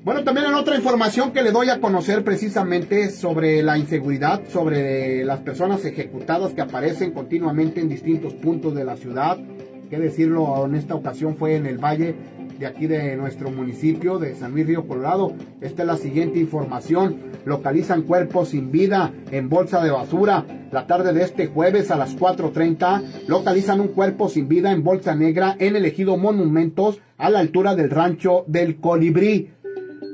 Bueno, 0.05 0.25
también 0.25 0.47
en 0.47 0.55
otra 0.55 0.75
información 0.75 1.33
que 1.33 1.43
le 1.43 1.53
doy 1.53 1.69
a 1.69 1.81
conocer 1.81 2.25
precisamente 2.25 3.09
sobre 3.11 3.63
la 3.63 3.79
inseguridad, 3.79 4.43
sobre 4.49 5.25
las 5.25 5.39
personas 5.41 5.85
ejecutadas 5.85 6.55
que 6.55 6.61
aparecen 6.61 7.13
continuamente 7.13 7.81
en 7.81 7.89
distintos 7.89 8.35
puntos 8.35 8.75
de 8.75 8.85
la 8.85 8.97
ciudad. 8.97 9.39
Que 9.89 9.99
decirlo, 9.99 10.67
en 10.67 10.75
esta 10.75 10.97
ocasión 10.97 11.37
fue 11.37 11.55
en 11.55 11.67
el 11.67 11.79
Valle 11.79 12.17
de 12.59 12.67
aquí 12.67 12.87
de 12.87 13.17
nuestro 13.17 13.51
municipio 13.51 14.19
de 14.19 14.35
San 14.35 14.53
Luis 14.53 14.67
Río 14.67 14.87
Colorado. 14.87 15.33
Esta 15.61 15.83
es 15.83 15.87
la 15.87 15.97
siguiente 15.97 16.39
información. 16.39 17.33
Localizan 17.45 18.03
cuerpos 18.03 18.51
sin 18.51 18.71
vida 18.71 19.13
en 19.31 19.49
bolsa 19.49 19.83
de 19.83 19.91
basura. 19.91 20.45
La 20.71 20.87
tarde 20.87 21.13
de 21.13 21.23
este 21.23 21.49
jueves 21.49 21.91
a 21.91 21.97
las 21.97 22.17
4.30 22.17 23.27
localizan 23.29 23.81
un 23.81 23.89
cuerpo 23.89 24.29
sin 24.29 24.49
vida 24.49 24.73
en 24.73 24.83
bolsa 24.83 25.15
negra 25.15 25.57
en 25.59 25.77
el 25.77 25.85
ejido 25.85 26.17
Monumentos 26.17 27.01
a 27.19 27.31
la 27.31 27.41
altura 27.41 27.75
del 27.75 27.91
rancho 27.91 28.45
del 28.47 28.77
Colibrí. 28.77 29.51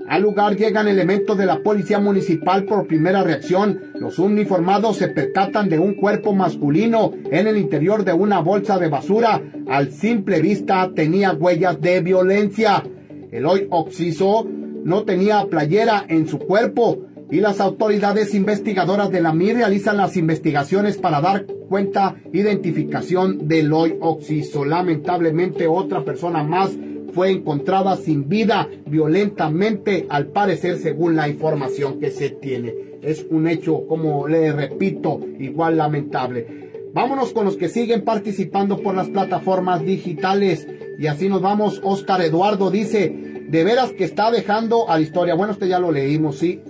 Al 0.08 0.22
lugar 0.22 0.56
llegan 0.56 0.88
elementos 0.88 1.36
de 1.36 1.44
la 1.44 1.62
policía 1.62 1.98
municipal 1.98 2.64
por 2.64 2.86
primera 2.86 3.22
reacción. 3.22 3.92
Los 3.94 4.18
uniformados 4.18 4.96
se 4.96 5.08
percatan 5.08 5.68
de 5.68 5.78
un 5.78 5.94
cuerpo 5.94 6.34
masculino 6.34 7.12
en 7.30 7.46
el 7.46 7.58
interior 7.58 8.04
de 8.04 8.14
una 8.14 8.40
bolsa 8.40 8.78
de 8.78 8.88
basura. 8.88 9.42
Al 9.68 9.92
simple 9.92 10.40
vista 10.40 10.90
tenía 10.94 11.34
huellas 11.34 11.80
de 11.82 12.00
violencia. 12.00 12.82
El 13.30 13.44
hoy 13.44 13.66
Oxiso 13.70 14.46
no 14.82 15.02
tenía 15.02 15.44
playera 15.44 16.06
en 16.08 16.26
su 16.26 16.38
cuerpo 16.38 17.00
y 17.30 17.40
las 17.40 17.60
autoridades 17.60 18.34
investigadoras 18.34 19.10
de 19.10 19.20
la 19.20 19.34
MIR 19.34 19.56
realizan 19.56 19.98
las 19.98 20.16
investigaciones 20.16 20.96
para 20.96 21.20
dar 21.20 21.44
cuenta 21.68 22.16
identificación 22.32 23.46
del 23.46 23.70
hoy 23.74 23.94
Oxiso. 24.00 24.64
Lamentablemente 24.64 25.66
otra 25.66 26.02
persona 26.02 26.42
más 26.42 26.70
fue 27.12 27.30
encontrada 27.30 27.96
sin 27.96 28.28
vida 28.28 28.68
violentamente, 28.86 30.06
al 30.08 30.28
parecer 30.28 30.78
según 30.78 31.16
la 31.16 31.28
información 31.28 31.98
que 31.98 32.10
se 32.10 32.30
tiene. 32.30 32.74
Es 33.02 33.26
un 33.30 33.46
hecho, 33.46 33.86
como 33.86 34.26
le 34.26 34.52
repito, 34.52 35.20
igual 35.38 35.76
lamentable. 35.76 36.68
Vámonos 36.92 37.32
con 37.32 37.44
los 37.44 37.56
que 37.56 37.68
siguen 37.68 38.02
participando 38.02 38.78
por 38.78 38.94
las 38.94 39.08
plataformas 39.08 39.84
digitales. 39.84 40.66
Y 40.98 41.06
así 41.06 41.28
nos 41.28 41.42
vamos. 41.42 41.80
Oscar 41.84 42.22
Eduardo 42.22 42.70
dice, 42.70 43.44
de 43.48 43.64
veras 43.64 43.92
que 43.92 44.04
está 44.04 44.30
dejando 44.30 44.88
a 44.90 44.96
la 44.96 45.02
historia. 45.02 45.34
Bueno, 45.34 45.52
este 45.52 45.68
ya 45.68 45.78
lo 45.78 45.92
leímos, 45.92 46.38
sí. 46.38 46.60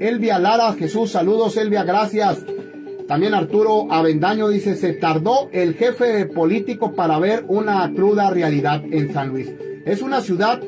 Elvia 0.00 0.38
Lara, 0.38 0.72
Jesús, 0.72 1.10
saludos 1.10 1.56
Elvia, 1.56 1.84
gracias. 1.84 2.44
También 3.10 3.34
Arturo 3.34 3.90
Avendaño 3.90 4.50
dice, 4.50 4.76
se 4.76 4.92
tardó 4.92 5.50
el 5.50 5.74
jefe 5.74 6.26
político 6.26 6.92
para 6.92 7.18
ver 7.18 7.44
una 7.48 7.92
cruda 7.92 8.30
realidad 8.30 8.84
en 8.88 9.12
San 9.12 9.30
Luis. 9.30 9.52
Es 9.84 10.00
una 10.00 10.20
ciudad 10.20 10.62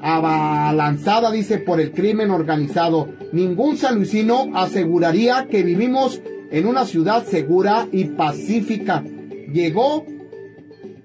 abalanzada, 0.00 1.30
dice, 1.30 1.58
por 1.58 1.80
el 1.80 1.92
crimen 1.92 2.32
organizado. 2.32 3.10
Ningún 3.30 3.76
sanluisino 3.76 4.50
aseguraría 4.56 5.46
que 5.48 5.62
vivimos 5.62 6.20
en 6.50 6.66
una 6.66 6.84
ciudad 6.84 7.24
segura 7.26 7.86
y 7.92 8.06
pacífica. 8.06 9.04
Llegó, 9.52 10.04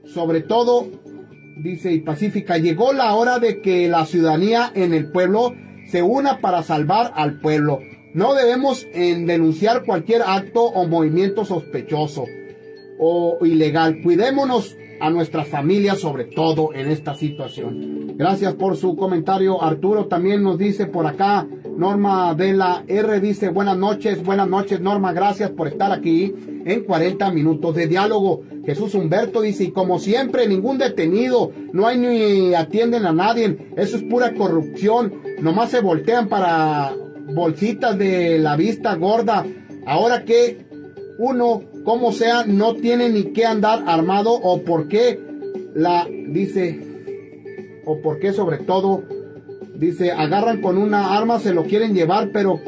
sobre 0.07 0.41
todo, 0.41 0.87
dice, 1.57 1.93
y 1.93 1.99
pacífica, 1.99 2.57
llegó 2.57 2.93
la 2.93 3.13
hora 3.13 3.37
de 3.37 3.61
que 3.61 3.87
la 3.87 4.07
ciudadanía 4.07 4.71
en 4.73 4.95
el 4.95 5.11
pueblo 5.11 5.53
se 5.91 6.01
una 6.01 6.39
para 6.39 6.63
salvar 6.63 7.11
al 7.15 7.41
pueblo. 7.41 7.77
No 8.17 8.33
debemos 8.33 8.87
en 8.93 9.27
denunciar 9.27 9.85
cualquier 9.85 10.23
acto 10.23 10.63
o 10.63 10.87
movimiento 10.87 11.45
sospechoso 11.45 12.25
o 12.97 13.37
ilegal. 13.45 14.01
Cuidémonos 14.01 14.75
a 14.99 15.11
nuestras 15.11 15.47
familias 15.49 15.99
sobre 15.99 16.23
todo 16.23 16.73
en 16.73 16.89
esta 16.89 17.13
situación. 17.13 18.17
Gracias 18.17 18.55
por 18.55 18.75
su 18.75 18.95
comentario. 18.95 19.61
Arturo 19.61 20.07
también 20.07 20.41
nos 20.41 20.57
dice 20.57 20.87
por 20.87 21.05
acá, 21.05 21.47
Norma 21.77 22.33
de 22.33 22.53
la 22.53 22.83
R 22.87 23.19
dice 23.19 23.49
buenas 23.49 23.77
noches, 23.77 24.23
buenas 24.23 24.49
noches 24.49 24.81
Norma, 24.81 25.13
gracias 25.13 25.51
por 25.51 25.67
estar 25.67 25.91
aquí 25.91 26.33
en 26.65 26.85
40 26.85 27.29
minutos 27.29 27.75
de 27.75 27.85
diálogo. 27.85 28.41
Jesús 28.65 28.95
Humberto 28.95 29.41
dice, 29.41 29.65
y 29.65 29.71
como 29.71 29.99
siempre, 29.99 30.47
ningún 30.47 30.79
detenido, 30.79 31.51
no 31.71 31.85
hay 31.85 31.99
ni 31.99 32.55
atienden 32.55 33.05
a 33.05 33.13
nadie, 33.13 33.59
eso 33.77 33.97
es 33.97 34.03
pura 34.05 34.33
corrupción, 34.33 35.13
nomás 35.39 35.69
se 35.69 35.81
voltean 35.81 36.27
para 36.27 36.95
bolsitas 37.37 37.97
de 37.97 38.37
la 38.39 38.57
vista 38.57 38.95
gorda. 38.95 39.45
Ahora 39.85 40.25
que 40.25 40.65
uno, 41.19 41.61
como 41.85 42.11
sea, 42.11 42.43
no 42.45 42.73
tiene 42.75 43.09
ni 43.09 43.31
que 43.31 43.45
andar 43.45 43.83
armado 43.87 44.33
o 44.33 44.63
por 44.63 44.89
qué 44.89 45.19
la, 45.73 46.05
dice, 46.09 46.79
o 47.85 48.01
por 48.01 48.19
qué 48.19 48.33
sobre 48.33 48.57
todo, 48.57 49.03
dice, 49.75 50.11
agarran 50.11 50.61
con 50.61 50.77
una 50.77 51.15
arma, 51.15 51.39
se 51.39 51.53
lo 51.53 51.63
quieren 51.63 51.93
llevar, 51.93 52.31
pero 52.33 52.59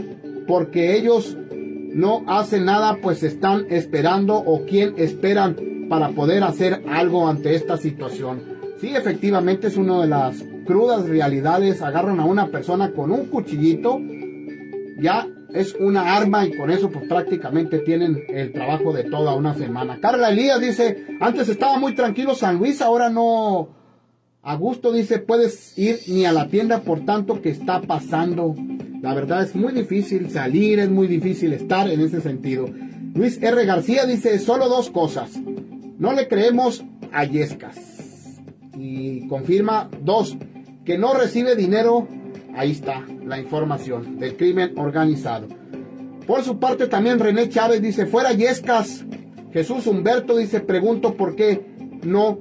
porque 0.47 0.95
ellos 0.95 1.35
no 1.93 2.23
hacen 2.27 2.65
nada, 2.65 2.99
pues 3.01 3.23
están 3.23 3.65
esperando 3.69 4.35
o 4.37 4.65
quién 4.65 4.93
esperan 4.97 5.57
para 5.89 6.09
poder 6.09 6.43
hacer 6.43 6.83
algo 6.87 7.27
ante 7.27 7.55
esta 7.55 7.77
situación. 7.77 8.59
Sí, 8.79 8.95
efectivamente 8.95 9.67
es 9.67 9.75
una 9.75 10.01
de 10.01 10.07
las 10.07 10.43
crudas 10.65 11.09
realidades. 11.09 11.81
Agarran 11.81 12.19
a 12.19 12.25
una 12.25 12.47
persona 12.47 12.91
con 12.91 13.11
un 13.11 13.25
cuchillito, 13.25 13.99
ya 15.01 15.27
es 15.53 15.75
una 15.79 16.15
arma 16.15 16.45
y 16.45 16.55
con 16.55 16.69
eso 16.69 16.89
pues 16.89 17.07
prácticamente 17.07 17.79
tienen 17.79 18.23
el 18.29 18.51
trabajo 18.51 18.93
de 18.93 19.03
toda 19.05 19.35
una 19.35 19.55
semana. 19.55 19.99
Carla 19.99 20.29
Elías 20.29 20.59
dice, 20.61 21.05
antes 21.19 21.49
estaba 21.49 21.79
muy 21.79 21.95
tranquilo 21.95 22.35
San 22.35 22.57
Luis, 22.57 22.81
ahora 22.81 23.09
no. 23.09 23.69
A 24.41 24.55
gusto 24.55 24.93
dice, 24.93 25.19
puedes 25.19 25.77
ir 25.77 25.99
ni 26.07 26.25
a 26.25 26.31
la 26.31 26.47
tienda 26.47 26.81
por 26.81 27.05
tanto 27.05 27.41
que 27.41 27.49
está 27.49 27.81
pasando. 27.81 28.55
La 29.01 29.13
verdad 29.13 29.43
es 29.43 29.55
muy 29.55 29.73
difícil 29.73 30.29
salir, 30.29 30.79
es 30.79 30.89
muy 30.89 31.07
difícil 31.07 31.53
estar 31.53 31.89
en 31.89 31.99
ese 32.01 32.21
sentido. 32.21 32.69
Luis 33.13 33.41
R. 33.41 33.65
García 33.65 34.05
dice, 34.05 34.39
solo 34.39 34.69
dos 34.69 34.89
cosas. 34.89 35.31
No 35.97 36.13
le 36.13 36.27
creemos 36.27 36.83
a 37.11 37.25
Yescas. 37.25 37.75
Y 38.77 39.27
confirma 39.27 39.89
dos, 40.01 40.37
que 40.85 40.97
no 40.97 41.13
recibe 41.13 41.55
dinero. 41.55 42.07
Ahí 42.59 42.71
está 42.71 43.05
la 43.25 43.39
información 43.39 44.19
del 44.19 44.35
crimen 44.35 44.73
organizado. 44.77 45.47
Por 46.27 46.43
su 46.43 46.59
parte 46.59 46.87
también 46.87 47.17
René 47.17 47.47
Chávez 47.47 47.81
dice, 47.81 48.05
fuera 48.05 48.33
Yescas. 48.33 49.05
Jesús 49.53 49.87
Humberto 49.87 50.35
dice, 50.35 50.59
pregunto 50.59 51.13
por 51.13 51.37
qué 51.37 51.65
no 52.03 52.39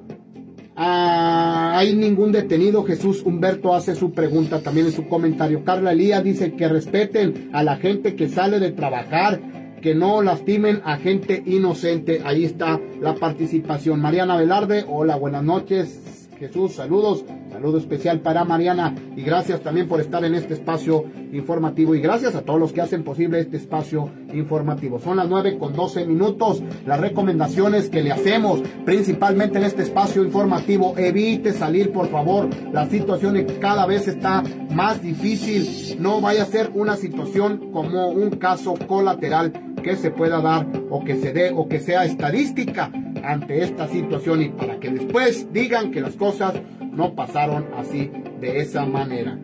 ah, 0.74 1.72
hay 1.76 1.94
ningún 1.94 2.32
detenido. 2.32 2.82
Jesús 2.82 3.22
Humberto 3.24 3.76
hace 3.76 3.94
su 3.94 4.10
pregunta 4.10 4.58
también 4.58 4.86
en 4.86 4.92
su 4.92 5.06
comentario. 5.06 5.62
Carla 5.62 5.92
Elías 5.92 6.24
dice 6.24 6.52
que 6.54 6.66
respeten 6.66 7.50
a 7.52 7.62
la 7.62 7.76
gente 7.76 8.16
que 8.16 8.28
sale 8.28 8.58
de 8.58 8.72
trabajar 8.72 9.40
que 9.80 9.94
no 9.94 10.20
lastimen 10.20 10.82
a 10.84 10.96
gente 10.96 11.44
inocente. 11.46 12.22
Ahí 12.24 12.44
está 12.44 12.80
la 13.00 13.14
participación. 13.14 14.00
Mariana 14.00 14.36
Velarde, 14.36 14.84
hola, 14.88 15.14
buenas 15.14 15.44
noches. 15.44 16.17
Jesús, 16.38 16.74
saludos, 16.74 17.24
saludo 17.50 17.78
especial 17.78 18.20
para 18.20 18.44
Mariana 18.44 18.94
y 19.16 19.22
gracias 19.22 19.60
también 19.60 19.88
por 19.88 20.00
estar 20.00 20.24
en 20.24 20.36
este 20.36 20.54
espacio 20.54 21.04
informativo 21.32 21.96
y 21.96 22.00
gracias 22.00 22.36
a 22.36 22.42
todos 22.42 22.60
los 22.60 22.72
que 22.72 22.80
hacen 22.80 23.02
posible 23.02 23.40
este 23.40 23.56
espacio 23.56 24.08
informativo. 24.32 25.00
Son 25.00 25.16
las 25.16 25.28
9 25.28 25.58
con 25.58 25.74
12 25.74 26.06
minutos. 26.06 26.62
Las 26.86 27.00
recomendaciones 27.00 27.90
que 27.90 28.02
le 28.02 28.12
hacemos 28.12 28.60
principalmente 28.84 29.58
en 29.58 29.64
este 29.64 29.82
espacio 29.82 30.22
informativo, 30.22 30.96
evite 30.96 31.52
salir 31.52 31.90
por 31.92 32.08
favor. 32.08 32.48
La 32.72 32.88
situación 32.88 33.44
cada 33.60 33.84
vez 33.86 34.06
está 34.06 34.44
más 34.72 35.02
difícil. 35.02 35.96
No 35.98 36.20
vaya 36.20 36.44
a 36.44 36.46
ser 36.46 36.70
una 36.72 36.94
situación 36.94 37.72
como 37.72 38.10
un 38.10 38.30
caso 38.30 38.74
colateral 38.86 39.52
que 39.82 39.96
se 39.96 40.12
pueda 40.12 40.40
dar 40.40 40.66
o 40.88 41.02
que 41.04 41.16
se 41.16 41.32
dé 41.32 41.50
o 41.54 41.68
que 41.68 41.80
sea 41.80 42.04
estadística 42.04 42.92
ante 43.24 43.62
esta 43.62 43.88
situación 43.88 44.42
y 44.42 44.48
para 44.48 44.78
que 44.78 44.90
después 44.90 45.52
digan 45.52 45.90
que 45.90 46.00
las 46.00 46.14
cosas 46.14 46.54
no 46.92 47.14
pasaron 47.14 47.66
así 47.76 48.10
de 48.40 48.60
esa 48.60 48.84
manera. 48.84 49.38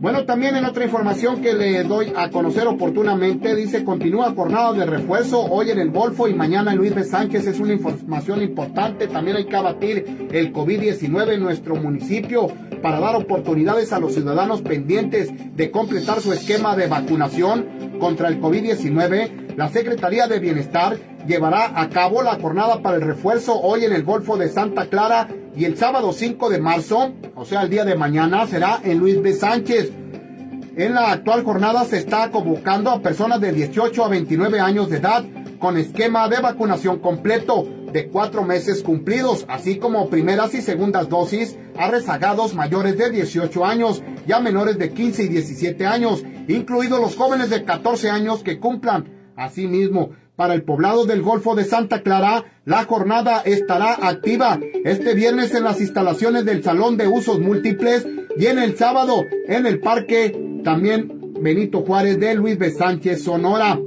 Bueno, 0.00 0.24
también 0.24 0.56
en 0.56 0.64
otra 0.64 0.84
información 0.84 1.42
que 1.42 1.52
le 1.52 1.84
doy 1.84 2.10
a 2.16 2.30
conocer 2.30 2.66
oportunamente, 2.66 3.54
dice, 3.54 3.84
continúa 3.84 4.32
jornada 4.32 4.72
de 4.72 4.86
refuerzo 4.86 5.44
hoy 5.44 5.70
en 5.70 5.78
el 5.78 5.90
Golfo 5.90 6.26
y 6.26 6.32
mañana 6.32 6.72
en 6.72 6.78
Luis 6.78 6.94
de 6.94 7.04
Sánchez. 7.04 7.46
Es 7.46 7.60
una 7.60 7.74
información 7.74 8.40
importante. 8.40 9.08
También 9.08 9.36
hay 9.36 9.44
que 9.44 9.56
abatir 9.56 10.28
el 10.32 10.54
COVID-19 10.54 11.34
en 11.34 11.40
nuestro 11.42 11.76
municipio 11.76 12.48
para 12.80 13.00
dar 13.00 13.16
oportunidades 13.16 13.92
a 13.92 13.98
los 13.98 14.14
ciudadanos 14.14 14.62
pendientes 14.62 15.30
de 15.56 15.70
completar 15.70 16.20
su 16.20 16.32
esquema 16.32 16.76
de 16.76 16.86
vacunación 16.86 17.98
contra 18.00 18.28
el 18.28 18.40
COVID-19. 18.40 19.56
La 19.56 19.68
Secretaría 19.68 20.26
de 20.26 20.38
Bienestar 20.38 20.98
llevará 21.26 21.80
a 21.80 21.88
cabo 21.90 22.22
la 22.22 22.38
jornada 22.40 22.82
para 22.82 22.96
el 22.96 23.02
refuerzo 23.02 23.60
hoy 23.60 23.84
en 23.84 23.92
el 23.92 24.04
Golfo 24.04 24.36
de 24.36 24.48
Santa 24.48 24.86
Clara 24.86 25.28
y 25.56 25.64
el 25.64 25.76
sábado 25.76 26.12
5 26.12 26.48
de 26.50 26.60
marzo, 26.60 27.12
o 27.34 27.44
sea, 27.44 27.62
el 27.62 27.70
día 27.70 27.84
de 27.84 27.94
mañana, 27.94 28.46
será 28.46 28.80
en 28.82 28.98
Luis 28.98 29.20
B. 29.20 29.32
Sánchez. 29.32 29.92
En 30.76 30.94
la 30.94 31.10
actual 31.10 31.42
jornada 31.42 31.84
se 31.84 31.98
está 31.98 32.30
convocando 32.30 32.90
a 32.90 33.00
personas 33.00 33.40
de 33.40 33.52
18 33.52 34.04
a 34.04 34.08
29 34.08 34.60
años 34.60 34.88
de 34.88 34.98
edad 34.98 35.24
con 35.58 35.76
esquema 35.76 36.28
de 36.28 36.40
vacunación 36.40 37.00
completo 37.00 37.66
de 37.92 38.08
cuatro 38.08 38.44
meses 38.44 38.82
cumplidos, 38.82 39.44
así 39.48 39.78
como 39.78 40.08
primeras 40.08 40.54
y 40.54 40.62
segundas 40.62 41.08
dosis 41.08 41.56
a 41.76 41.90
rezagados 41.90 42.54
mayores 42.54 42.96
de 42.98 43.10
18 43.10 43.64
años 43.64 44.02
y 44.26 44.32
a 44.32 44.40
menores 44.40 44.78
de 44.78 44.90
15 44.90 45.24
y 45.24 45.28
17 45.28 45.86
años, 45.86 46.24
incluidos 46.48 47.00
los 47.00 47.16
jóvenes 47.16 47.50
de 47.50 47.64
14 47.64 48.10
años 48.10 48.42
que 48.42 48.58
cumplan. 48.58 49.32
Asimismo, 49.36 50.10
para 50.36 50.54
el 50.54 50.62
poblado 50.62 51.04
del 51.04 51.22
Golfo 51.22 51.54
de 51.54 51.64
Santa 51.64 52.02
Clara, 52.02 52.44
la 52.64 52.84
jornada 52.84 53.42
estará 53.44 54.08
activa 54.08 54.58
este 54.84 55.14
viernes 55.14 55.54
en 55.54 55.64
las 55.64 55.80
instalaciones 55.80 56.44
del 56.44 56.62
Salón 56.62 56.96
de 56.96 57.08
Usos 57.08 57.40
Múltiples 57.40 58.06
y 58.36 58.46
en 58.46 58.58
el 58.58 58.76
sábado 58.76 59.24
en 59.48 59.66
el 59.66 59.80
Parque 59.80 60.60
también 60.64 61.34
Benito 61.40 61.82
Juárez 61.82 62.18
de 62.18 62.34
Luis 62.34 62.58
B. 62.58 62.70
Sánchez, 62.70 63.24
Sonora. 63.24 63.78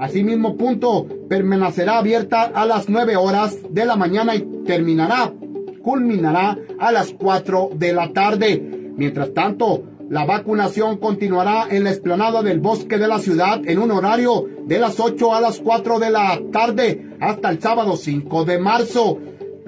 Asimismo, 0.00 0.56
punto, 0.56 1.06
permanecerá 1.28 1.98
abierta 1.98 2.42
a 2.42 2.66
las 2.66 2.88
9 2.88 3.16
horas 3.16 3.58
de 3.70 3.84
la 3.84 3.96
mañana 3.96 4.34
y 4.34 4.40
terminará, 4.64 5.32
culminará 5.82 6.58
a 6.78 6.92
las 6.92 7.12
4 7.12 7.70
de 7.74 7.92
la 7.92 8.12
tarde. 8.12 8.92
Mientras 8.96 9.34
tanto, 9.34 9.82
la 10.08 10.24
vacunación 10.24 10.96
continuará 10.98 11.66
en 11.70 11.84
la 11.84 11.90
explanada 11.90 12.42
del 12.42 12.60
bosque 12.60 12.96
de 12.96 13.08
la 13.08 13.18
ciudad 13.18 13.60
en 13.66 13.78
un 13.78 13.90
horario 13.90 14.46
de 14.64 14.78
las 14.78 14.98
8 14.98 15.34
a 15.34 15.40
las 15.40 15.60
4 15.60 15.98
de 15.98 16.10
la 16.10 16.40
tarde 16.50 17.16
hasta 17.20 17.50
el 17.50 17.60
sábado 17.60 17.96
5 17.96 18.44
de 18.44 18.58
marzo. 18.58 19.18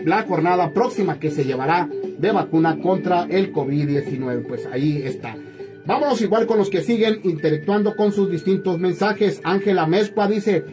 la 0.06 0.22
jornada 0.22 0.72
próxima 0.74 1.20
que 1.20 1.32
se 1.32 1.44
llevará 1.44 1.90
de 2.20 2.32
vacuna 2.32 2.80
contra 2.80 3.24
el 3.24 3.52
COVID-19. 3.52 4.48
Pues 4.48 4.68
ahí 4.72 5.02
está. 5.04 5.36
Vámonos 5.86 6.22
igual 6.22 6.46
con 6.46 6.58
los 6.58 6.70
que 6.70 6.82
siguen 6.82 7.20
interactuando 7.24 7.96
con 7.96 8.12
sus 8.12 8.30
distintos 8.30 8.80
mensajes. 8.80 9.42
Ángela 9.44 9.88
Mezcua 9.88 10.28
dice, 10.28 10.64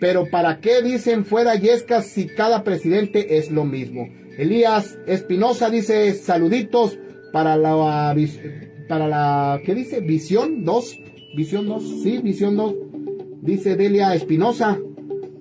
pero 0.00 0.26
¿para 0.30 0.60
qué 0.60 0.82
dicen 0.82 1.24
fuera 1.24 1.54
Yescas 1.54 2.06
si 2.06 2.26
cada 2.26 2.62
presidente 2.64 3.38
es 3.38 3.50
lo 3.50 3.64
mismo? 3.64 4.08
Elías 4.38 4.96
Espinosa 5.08 5.68
dice 5.68 6.14
saluditos 6.14 6.96
para 7.32 7.56
la 7.56 8.14
para 8.88 9.08
la 9.08 9.60
¿qué 9.64 9.74
dice? 9.74 10.00
Visión 10.00 10.64
2. 10.64 10.98
Visión 11.36 11.66
2, 11.66 12.02
sí, 12.02 12.18
Visión 12.18 12.56
2. 12.56 12.74
Dice 13.42 13.74
Delia 13.74 14.14
Espinosa. 14.14 14.78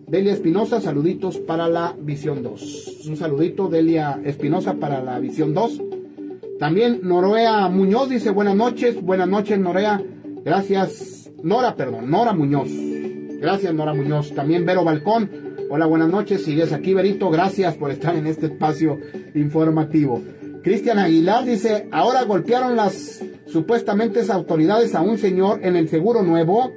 Delia 0.08 0.34
Espinosa, 0.34 0.82
saluditos 0.82 1.38
para 1.38 1.68
la 1.68 1.96
Visión 2.00 2.42
2. 2.42 3.06
Un 3.10 3.18
saludito 3.18 3.70
Delia 3.70 4.20
Espinosa 4.26 4.74
para 4.74 5.04
la 5.04 5.20
Visión 5.20 5.54
2. 5.54 5.82
También 6.60 7.02
Norea 7.04 7.68
Muñoz 7.68 8.10
dice 8.10 8.32
buenas 8.32 8.56
noches, 8.56 9.00
buenas 9.00 9.28
noches 9.28 9.60
Norea. 9.60 10.02
Gracias. 10.44 11.32
Nora, 11.44 11.76
perdón, 11.76 12.10
Nora 12.10 12.34
Muñoz. 12.34 12.97
Gracias, 13.40 13.74
Nora 13.74 13.94
Muñoz. 13.94 14.34
También 14.34 14.66
Vero 14.66 14.84
Balcón. 14.84 15.30
Hola, 15.70 15.86
buenas 15.86 16.10
noches. 16.10 16.44
Sigues 16.44 16.74
aquí, 16.74 16.94
Verito. 16.94 17.30
Gracias 17.30 17.76
por 17.76 17.92
estar 17.92 18.16
en 18.16 18.26
este 18.26 18.48
espacio 18.48 19.00
informativo. 19.36 20.24
Cristian 20.64 20.98
Aguilar 20.98 21.46
dice, 21.46 21.88
ahora 21.92 22.24
golpearon 22.24 22.76
las 22.76 23.24
supuestamente 23.46 24.22
autoridades 24.32 24.96
a 24.96 25.02
un 25.02 25.18
señor 25.20 25.60
en 25.64 25.76
el 25.76 25.88
seguro 25.88 26.24
nuevo. 26.24 26.74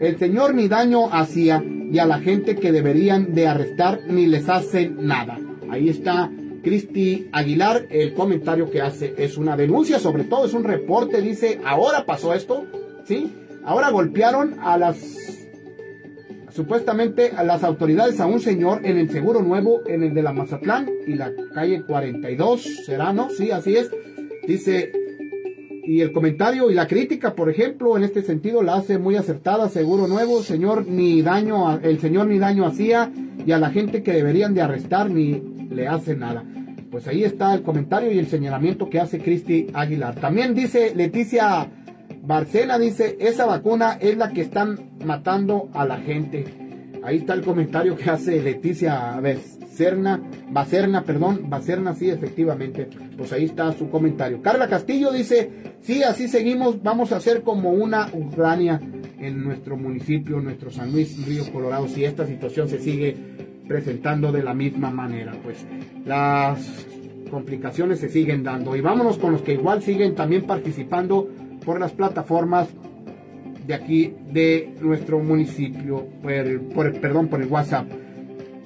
El 0.00 0.18
señor 0.18 0.54
ni 0.54 0.68
daño 0.68 1.08
hacía 1.10 1.64
y 1.64 1.98
a 1.98 2.06
la 2.06 2.18
gente 2.18 2.56
que 2.56 2.72
deberían 2.72 3.34
de 3.34 3.48
arrestar 3.48 4.00
ni 4.06 4.26
les 4.26 4.48
hace 4.48 4.90
nada. 4.90 5.38
Ahí 5.70 5.88
está 5.88 6.30
Cristi 6.62 7.30
Aguilar. 7.32 7.86
El 7.88 8.12
comentario 8.12 8.70
que 8.70 8.82
hace 8.82 9.14
es 9.16 9.38
una 9.38 9.56
denuncia, 9.56 9.98
sobre 9.98 10.24
todo 10.24 10.44
es 10.44 10.52
un 10.52 10.64
reporte. 10.64 11.22
Dice, 11.22 11.58
ahora 11.64 12.04
pasó 12.04 12.34
esto, 12.34 12.66
¿sí? 13.04 13.32
Ahora 13.64 13.90
golpearon 13.90 14.56
a 14.60 14.76
las 14.76 15.31
supuestamente 16.54 17.32
a 17.36 17.42
las 17.42 17.64
autoridades 17.64 18.20
a 18.20 18.26
un 18.26 18.40
señor 18.40 18.84
en 18.84 18.98
el 18.98 19.10
Seguro 19.10 19.42
Nuevo, 19.42 19.80
en 19.86 20.02
el 20.02 20.14
de 20.14 20.22
la 20.22 20.32
Mazatlán 20.32 20.88
y 21.06 21.14
la 21.14 21.32
calle 21.54 21.82
42, 21.82 22.62
Serano, 22.86 23.28
sí, 23.30 23.50
así 23.50 23.76
es. 23.76 23.90
Dice, 24.46 24.92
y 25.84 26.00
el 26.00 26.12
comentario 26.12 26.70
y 26.70 26.74
la 26.74 26.86
crítica, 26.86 27.34
por 27.34 27.50
ejemplo, 27.50 27.96
en 27.96 28.04
este 28.04 28.22
sentido 28.22 28.62
la 28.62 28.76
hace 28.76 28.98
muy 28.98 29.16
acertada, 29.16 29.68
seguro 29.68 30.06
nuevo, 30.06 30.42
señor 30.42 30.86
ni 30.86 31.22
daño, 31.22 31.78
el 31.80 31.98
señor 32.00 32.26
ni 32.26 32.38
daño 32.38 32.66
hacía 32.66 33.10
y 33.44 33.52
a 33.52 33.58
la 33.58 33.70
gente 33.70 34.02
que 34.02 34.12
deberían 34.12 34.54
de 34.54 34.62
arrestar 34.62 35.10
ni 35.10 35.42
le 35.70 35.88
hace 35.88 36.14
nada. 36.14 36.44
Pues 36.90 37.08
ahí 37.08 37.24
está 37.24 37.54
el 37.54 37.62
comentario 37.62 38.12
y 38.12 38.18
el 38.18 38.26
señalamiento 38.26 38.90
que 38.90 39.00
hace 39.00 39.18
Cristi 39.18 39.68
Aguilar. 39.72 40.16
También 40.16 40.54
dice 40.54 40.92
Leticia 40.94 41.66
Barcena, 42.24 42.78
dice, 42.78 43.16
esa 43.18 43.46
vacuna 43.46 43.98
es 44.00 44.16
la 44.16 44.30
que 44.32 44.42
están 44.42 44.92
matando 45.04 45.68
a 45.74 45.84
la 45.84 45.96
gente. 45.98 46.44
Ahí 47.02 47.16
está 47.16 47.34
el 47.34 47.42
comentario 47.42 47.96
que 47.96 48.08
hace 48.10 48.40
Leticia 48.40 49.20
Bacerna, 49.20 50.22
Bacerna, 50.48 51.02
perdón, 51.02 51.50
Bacerna, 51.50 51.94
sí, 51.94 52.08
efectivamente. 52.08 52.88
Pues 53.16 53.32
ahí 53.32 53.46
está 53.46 53.72
su 53.72 53.90
comentario. 53.90 54.40
Carla 54.40 54.68
Castillo 54.68 55.10
dice, 55.10 55.50
sí, 55.80 56.04
así 56.04 56.28
seguimos, 56.28 56.80
vamos 56.80 57.10
a 57.10 57.16
hacer 57.16 57.42
como 57.42 57.70
una 57.72 58.08
Ucrania 58.12 58.80
en 59.18 59.42
nuestro 59.42 59.76
municipio, 59.76 60.40
nuestro 60.40 60.70
San 60.70 60.92
Luis 60.92 61.26
Río 61.26 61.50
Colorado, 61.52 61.88
si 61.88 62.04
esta 62.04 62.24
situación 62.24 62.68
se 62.68 62.78
sigue 62.78 63.16
presentando 63.66 64.30
de 64.30 64.44
la 64.44 64.54
misma 64.54 64.90
manera. 64.90 65.32
Pues 65.42 65.66
las 66.06 66.86
complicaciones 67.32 67.98
se 67.98 68.10
siguen 68.10 68.44
dando. 68.44 68.76
Y 68.76 68.80
vámonos 68.80 69.18
con 69.18 69.32
los 69.32 69.42
que 69.42 69.54
igual 69.54 69.82
siguen 69.82 70.14
también 70.14 70.42
participando 70.42 71.28
por 71.64 71.80
las 71.80 71.92
plataformas 71.92 72.68
de 73.66 73.74
aquí 73.74 74.14
de 74.30 74.74
nuestro 74.80 75.20
municipio, 75.20 76.06
por 76.74 76.92
perdón, 77.00 77.28
por 77.28 77.40
el 77.40 77.48
WhatsApp. 77.48 77.86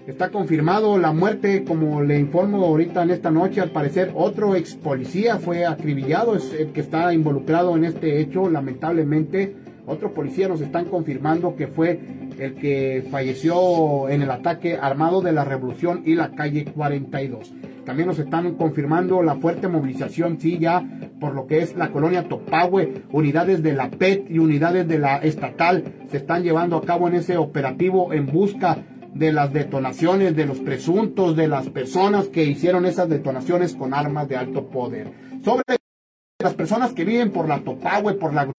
Está 0.07 0.30
confirmado 0.30 0.99
la 0.99 1.12
muerte, 1.12 1.64
como 1.64 2.01
le 2.01 2.18
informo 2.18 2.64
ahorita 2.64 3.03
en 3.03 3.11
esta 3.11 3.30
noche, 3.30 3.61
al 3.61 3.70
parecer 3.70 4.12
otro 4.14 4.55
ex 4.55 4.76
policía 4.76 5.38
fue 5.38 5.66
acribillado, 5.66 6.36
es 6.36 6.53
el 6.53 6.68
que 6.68 6.80
está 6.80 7.12
involucrado 7.12 7.76
en 7.76 7.84
este 7.84 8.20
hecho, 8.20 8.49
lamentablemente. 8.49 9.57
Otro 9.84 10.14
policía 10.14 10.49
nos 10.49 10.61
están 10.61 10.86
confirmando 10.86 11.57
que 11.57 11.66
fue 11.66 12.01
el 12.38 12.55
que 12.55 13.05
falleció 13.11 14.09
en 14.09 14.22
el 14.22 14.30
ataque 14.30 14.78
armado 14.80 15.20
de 15.22 15.32
la 15.32 15.44
Revolución 15.44 16.03
y 16.05 16.14
la 16.14 16.30
calle 16.30 16.64
42. 16.64 17.53
También 17.84 18.09
nos 18.09 18.18
están 18.18 18.55
confirmando 18.55 19.22
la 19.22 19.36
fuerte 19.36 19.68
movilización, 19.68 20.40
sí, 20.40 20.59
ya 20.59 20.84
por 21.21 21.35
lo 21.35 21.47
que 21.47 21.62
es 21.62 21.77
la 21.77 21.91
colonia 21.91 22.29
Topahue, 22.29 23.03
unidades 23.11 23.62
de 23.62 23.73
la 23.73 23.91
PET 23.91 24.31
y 24.31 24.39
unidades 24.39 24.87
de 24.87 24.99
la 24.99 25.17
estatal 25.19 25.85
se 26.11 26.19
están 26.19 26.43
llevando 26.43 26.77
a 26.77 26.83
cabo 26.83 27.09
en 27.09 27.14
ese 27.14 27.37
operativo 27.37 28.12
en 28.12 28.27
busca 28.27 28.79
de 29.14 29.33
las 29.33 29.53
detonaciones, 29.53 30.37
de 30.37 30.47
los 30.47 30.61
presuntos, 30.61 31.37
de 31.37 31.49
las 31.49 31.69
personas 31.71 32.29
que 32.29 32.45
hicieron 32.45 32.85
esas 32.85 33.09
detonaciones 33.09 33.75
con 33.75 33.95
armas 33.95 34.29
de 34.29 34.37
alto 34.37 34.67
poder. 34.67 35.11
Sobre 35.43 35.64
las 36.39 36.55
personas 36.55 36.93
que 36.93 37.05
viven 37.05 37.33
por 37.33 37.49
la 37.49 37.61
Topahue, 37.61 38.14
por 38.14 38.35
la 38.35 38.51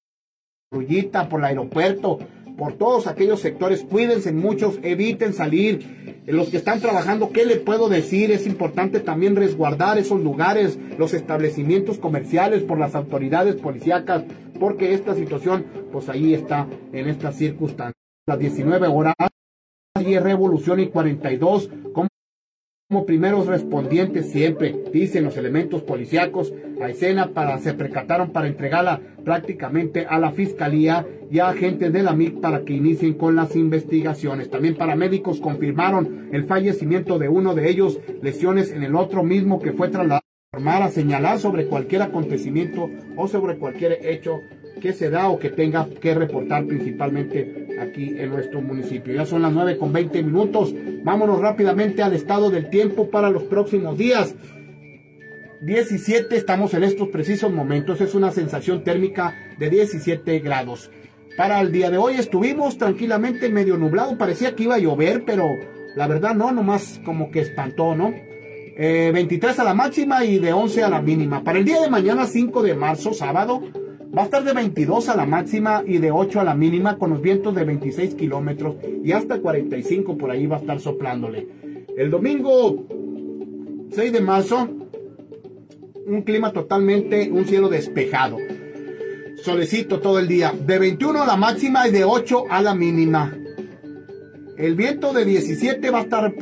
Grullita, 0.71 1.29
por 1.29 1.41
el 1.41 1.45
aeropuerto, 1.45 2.19
por 2.57 2.73
todos 2.73 3.07
aquellos 3.07 3.39
sectores, 3.39 3.83
cuídense 3.83 4.31
muchos, 4.33 4.79
eviten 4.81 5.33
salir. 5.33 6.23
Los 6.25 6.49
que 6.49 6.57
están 6.57 6.81
trabajando, 6.81 7.31
¿qué 7.31 7.45
le 7.45 7.57
puedo 7.57 7.87
decir? 7.87 8.31
Es 8.31 8.47
importante 8.47 8.99
también 8.99 9.35
resguardar 9.35 9.97
esos 9.97 10.21
lugares, 10.21 10.77
los 10.97 11.13
establecimientos 11.13 11.99
comerciales 11.99 12.63
por 12.63 12.79
las 12.79 12.95
autoridades 12.95 13.55
policíacas, 13.55 14.23
porque 14.59 14.93
esta 14.93 15.13
situación, 15.15 15.65
pues 15.91 16.09
ahí 16.09 16.33
está 16.33 16.67
en 16.91 17.07
estas 17.07 17.35
circunstancias. 17.35 17.93
Las 18.27 18.39
19 18.39 18.87
horas, 18.87 19.13
y 20.05 20.17
Revolución 20.19 20.79
y 20.79 20.87
42, 20.87 21.69
como 22.89 23.05
primeros 23.05 23.47
respondientes 23.47 24.31
siempre, 24.31 24.73
dicen 24.93 25.25
los 25.25 25.35
elementos 25.35 25.83
policíacos 25.83 26.53
a 26.81 26.87
escena 26.87 27.33
para 27.33 27.59
se 27.59 27.73
percataron 27.73 28.31
para 28.31 28.47
entregarla 28.47 29.01
prácticamente 29.25 30.05
a 30.05 30.17
la 30.19 30.31
fiscalía 30.31 31.05
y 31.29 31.39
a 31.39 31.49
agentes 31.49 31.91
de 31.91 32.01
la 32.01 32.13
MIC 32.13 32.39
para 32.39 32.63
que 32.63 32.71
inicien 32.71 33.15
con 33.15 33.35
las 33.35 33.57
investigaciones. 33.57 34.49
También 34.49 34.77
paramédicos 34.77 35.41
confirmaron 35.41 36.29
el 36.31 36.45
fallecimiento 36.45 37.19
de 37.19 37.27
uno 37.27 37.55
de 37.55 37.69
ellos, 37.69 37.99
lesiones 38.21 38.71
en 38.71 38.83
el 38.83 38.95
otro 38.95 39.21
mismo 39.21 39.59
que 39.59 39.73
fue 39.73 39.89
trasladado 39.89 40.23
a 40.53 40.89
señalar 40.89 41.39
sobre 41.39 41.67
cualquier 41.67 42.03
acontecimiento 42.03 42.89
o 43.17 43.27
sobre 43.27 43.57
cualquier 43.57 43.99
hecho 44.01 44.39
que 44.79 44.93
se 44.93 45.09
da 45.09 45.29
o 45.29 45.39
que 45.39 45.49
tenga 45.49 45.87
que 45.89 46.13
reportar 46.13 46.65
principalmente 46.65 47.67
aquí 47.79 48.15
en 48.17 48.29
nuestro 48.29 48.61
municipio. 48.61 49.13
Ya 49.13 49.25
son 49.25 49.41
las 49.41 49.53
9 49.53 49.77
con 49.77 49.93
20 49.93 50.23
minutos. 50.23 50.73
Vámonos 51.03 51.39
rápidamente 51.39 52.03
al 52.03 52.13
estado 52.13 52.49
del 52.49 52.69
tiempo 52.69 53.09
para 53.09 53.29
los 53.29 53.43
próximos 53.43 53.97
días. 53.97 54.35
17 55.61 56.35
estamos 56.35 56.73
en 56.73 56.83
estos 56.83 57.09
precisos 57.09 57.51
momentos. 57.51 58.01
Es 58.01 58.15
una 58.15 58.31
sensación 58.31 58.83
térmica 58.83 59.35
de 59.57 59.69
17 59.69 60.39
grados. 60.39 60.91
Para 61.35 61.61
el 61.61 61.71
día 61.71 61.89
de 61.89 61.97
hoy 61.97 62.15
estuvimos 62.15 62.77
tranquilamente 62.77 63.49
medio 63.49 63.77
nublado. 63.77 64.17
Parecía 64.17 64.55
que 64.55 64.63
iba 64.63 64.75
a 64.75 64.79
llover, 64.79 65.23
pero 65.25 65.47
la 65.95 66.07
verdad 66.07 66.35
no, 66.35 66.51
nomás 66.51 66.99
como 67.05 67.31
que 67.31 67.41
espantó, 67.41 67.95
¿no? 67.95 68.13
23 68.77 69.57
eh, 69.57 69.61
a 69.61 69.63
la 69.63 69.73
máxima 69.73 70.23
y 70.23 70.37
de 70.37 70.53
11 70.53 70.83
a 70.83 70.89
la 70.89 71.01
mínima. 71.01 71.43
Para 71.43 71.59
el 71.59 71.65
día 71.65 71.81
de 71.81 71.89
mañana, 71.89 72.25
5 72.25 72.61
de 72.61 72.75
marzo, 72.75 73.13
sábado, 73.13 73.63
Va 74.15 74.21
a 74.21 74.25
estar 74.25 74.43
de 74.43 74.53
22 74.53 75.09
a 75.09 75.15
la 75.15 75.25
máxima 75.25 75.83
y 75.85 75.97
de 75.97 76.11
8 76.11 76.39
a 76.39 76.43
la 76.43 76.55
mínima 76.55 76.97
con 76.97 77.11
los 77.11 77.21
vientos 77.21 77.53
de 77.53 77.63
26 77.63 78.15
kilómetros 78.15 78.75
y 79.03 79.11
hasta 79.11 79.39
45 79.39 80.17
por 80.17 80.31
ahí 80.31 80.47
va 80.47 80.57
a 80.57 80.59
estar 80.59 80.79
soplándole. 80.79 81.47
El 81.95 82.09
domingo 82.09 82.85
6 83.91 84.13
de 84.13 84.21
marzo, 84.21 84.67
un 86.05 86.21
clima 86.21 86.51
totalmente, 86.53 87.29
un 87.31 87.45
cielo 87.45 87.69
despejado. 87.69 88.37
Solecito 89.43 89.99
todo 89.99 90.19
el 90.19 90.27
día, 90.27 90.53
de 90.53 90.79
21 90.79 91.23
a 91.23 91.25
la 91.25 91.37
máxima 91.37 91.87
y 91.87 91.91
de 91.91 92.03
8 92.03 92.45
a 92.49 92.61
la 92.61 92.75
mínima. 92.75 93.35
El 94.57 94.75
viento 94.75 95.13
de 95.13 95.25
17 95.25 95.89
va 95.91 95.99
a 95.99 96.01
estar 96.01 96.33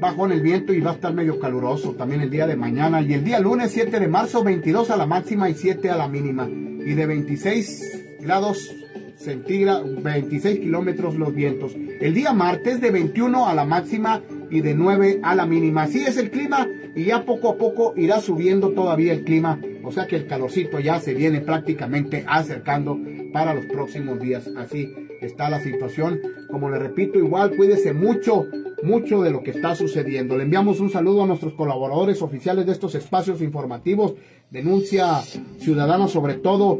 bajo 0.00 0.26
en 0.26 0.32
el 0.32 0.40
viento 0.40 0.72
y 0.72 0.80
va 0.80 0.92
a 0.92 0.94
estar 0.94 1.12
medio 1.12 1.38
caluroso 1.38 1.92
también 1.92 2.20
el 2.20 2.30
día 2.30 2.46
de 2.46 2.56
mañana. 2.56 3.00
Y 3.00 3.12
el 3.14 3.24
día 3.24 3.40
lunes 3.40 3.72
7 3.72 4.00
de 4.00 4.08
marzo, 4.08 4.42
22 4.42 4.90
a 4.90 4.96
la 4.96 5.06
máxima 5.06 5.48
y 5.48 5.54
7 5.54 5.90
a 5.90 5.96
la 5.96 6.08
mínima 6.08 6.48
y 6.48 6.94
de 6.94 7.06
26 7.06 8.18
grados 8.20 8.83
centígrados, 9.24 10.02
26 10.02 10.60
kilómetros 10.60 11.16
los 11.16 11.34
vientos. 11.34 11.74
El 12.00 12.14
día 12.14 12.32
martes 12.32 12.80
de 12.80 12.90
21 12.90 13.48
a 13.48 13.54
la 13.54 13.64
máxima 13.64 14.22
y 14.50 14.60
de 14.60 14.74
9 14.74 15.20
a 15.22 15.34
la 15.34 15.46
mínima. 15.46 15.82
Así 15.82 16.04
es 16.04 16.16
el 16.16 16.30
clima 16.30 16.68
y 16.94 17.04
ya 17.04 17.24
poco 17.24 17.50
a 17.50 17.56
poco 17.56 17.94
irá 17.96 18.20
subiendo 18.20 18.70
todavía 18.70 19.12
el 19.12 19.24
clima. 19.24 19.60
O 19.82 19.92
sea 19.92 20.06
que 20.06 20.16
el 20.16 20.26
calorcito 20.26 20.80
ya 20.80 21.00
se 21.00 21.14
viene 21.14 21.40
prácticamente 21.40 22.24
acercando 22.26 22.98
para 23.32 23.54
los 23.54 23.66
próximos 23.66 24.20
días. 24.20 24.48
Así 24.56 24.92
está 25.20 25.50
la 25.50 25.60
situación. 25.60 26.20
Como 26.50 26.70
le 26.70 26.78
repito, 26.78 27.18
igual 27.18 27.56
cuídese 27.56 27.92
mucho, 27.92 28.46
mucho 28.82 29.22
de 29.22 29.30
lo 29.30 29.42
que 29.42 29.50
está 29.50 29.74
sucediendo. 29.74 30.36
Le 30.36 30.44
enviamos 30.44 30.80
un 30.80 30.90
saludo 30.90 31.24
a 31.24 31.26
nuestros 31.26 31.54
colaboradores 31.54 32.22
oficiales 32.22 32.66
de 32.66 32.72
estos 32.72 32.94
espacios 32.94 33.42
informativos 33.42 34.14
denuncia 34.54 35.20
ciudadana 35.58 36.06
sobre 36.06 36.34
todo, 36.34 36.78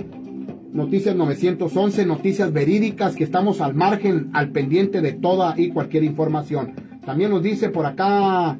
Noticias 0.74 1.14
911, 1.14 2.04
noticias 2.04 2.52
verídicas 2.52 3.14
que 3.14 3.22
estamos 3.22 3.60
al 3.60 3.74
margen, 3.74 4.30
al 4.32 4.50
pendiente 4.50 5.00
de 5.00 5.12
toda 5.12 5.54
y 5.56 5.70
cualquier 5.70 6.02
información. 6.02 6.74
También 7.06 7.30
nos 7.30 7.44
dice 7.44 7.68
por 7.68 7.86
acá 7.86 8.58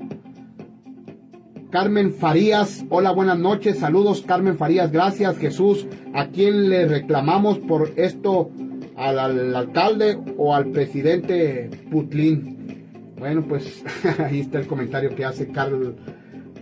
Carmen 1.71 2.15
Farías, 2.15 2.85
hola, 2.89 3.11
buenas 3.11 3.41
noches, 3.41 3.81
saludos 3.81 4.23
Carmen 4.25 4.57
Farías, 4.57 4.93
gracias 4.93 5.39
Jesús, 5.39 5.89
a 6.15 6.29
quién 6.29 6.71
le 6.71 6.87
reclamamos 6.87 7.59
por 7.59 7.91
esto, 7.97 8.49
al, 8.95 9.19
al 9.19 9.57
alcalde 9.57 10.17
o 10.37 10.55
al 10.55 10.67
presidente 10.67 11.69
Putlin. 11.91 12.85
Bueno, 13.19 13.43
pues 13.43 13.83
ahí 14.21 14.39
está 14.39 14.61
el 14.61 14.69
comentario 14.69 15.17
que 15.17 15.25
hace 15.25 15.49
Carlos 15.49 15.95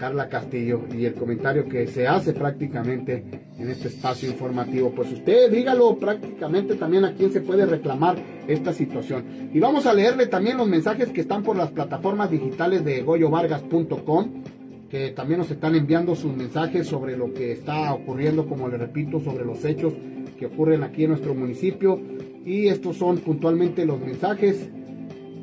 Carla 0.03 0.29
Castillo 0.29 0.81
y 0.99 1.05
el 1.05 1.15
comentario 1.15 1.69
que 1.69 1.87
se 1.87 2.09
hace 2.09 2.33
prácticamente 2.33 3.23
en 3.57 3.71
este 3.71 3.87
espacio 3.87 4.29
informativo. 4.29 4.91
Pues 4.91 5.13
usted 5.13 5.49
dígalo 5.49 5.97
prácticamente 5.97 6.75
también 6.75 7.05
a 7.05 7.15
quién 7.15 7.31
se 7.33 7.41
puede 7.41 7.67
reclamar 7.67 8.17
esta 8.49 8.73
situación. 8.73 9.51
Y 9.55 9.61
vamos 9.61 9.87
a 9.87 9.95
leerle 9.95 10.27
también 10.27 10.57
los 10.57 10.67
mensajes 10.67 11.11
que 11.11 11.21
están 11.21 11.45
por 11.45 11.55
las 11.55 11.71
plataformas 11.71 12.33
digitales 12.33 12.85
de 12.85 13.03
goyovargas.com 13.03 14.43
que 14.91 15.11
también 15.11 15.39
nos 15.39 15.53
están 15.53 15.77
enviando 15.77 16.17
sus 16.17 16.35
mensajes 16.37 16.89
sobre 16.89 17.17
lo 17.17 17.33
que 17.33 17.53
está 17.53 17.95
ocurriendo, 17.95 18.49
como 18.49 18.67
le 18.67 18.79
repito, 18.79 19.21
sobre 19.21 19.45
los 19.45 19.65
hechos 19.65 19.95
que 20.37 20.47
ocurren 20.47 20.83
aquí 20.83 21.05
en 21.05 21.11
nuestro 21.11 21.33
municipio. 21.33 22.01
Y 22.45 22.67
estos 22.67 22.97
son 22.97 23.19
puntualmente 23.19 23.87
los 23.87 24.01
mensajes 24.01 24.69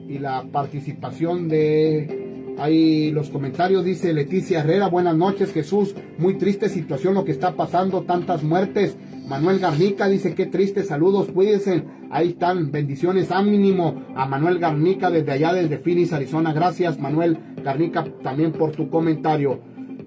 y 0.10 0.18
la 0.18 0.44
participación 0.52 1.48
de 1.48 2.19
hay 2.60 3.12
los 3.12 3.30
comentarios, 3.30 3.86
dice 3.86 4.14
Leticia 4.14 4.60
Herrera, 4.60 4.88
buenas 4.88 5.16
noches 5.16 5.54
Jesús, 5.54 5.96
muy 6.18 6.38
triste 6.38 6.68
situación 6.68 7.14
lo 7.14 7.24
que 7.24 7.32
está 7.32 7.56
pasando, 7.56 8.04
tantas 8.04 8.44
muertes. 8.44 8.98
Manuel 9.28 9.60
Garnica 9.60 10.08
dice, 10.08 10.34
qué 10.34 10.48
triste, 10.48 10.84
saludos, 10.84 11.28
cuídense. 11.32 11.84
Ahí 12.10 12.30
están, 12.30 12.72
bendiciones 12.72 13.32
a 13.32 13.42
mínimo 13.42 14.04
a 14.16 14.26
Manuel 14.26 14.60
Garnica 14.60 15.10
desde 15.10 15.32
allá, 15.32 15.54
desde 15.54 15.78
Phoenix, 15.78 16.12
Arizona. 16.12 16.52
Gracias 16.52 17.00
Manuel 17.00 17.38
Garnica 17.64 18.04
también 18.24 18.52
por 18.52 18.72
tu 18.72 18.90
comentario. 18.90 19.62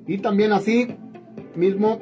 Y 0.06 0.18
también 0.18 0.52
así 0.52 0.88
mismo 1.54 2.00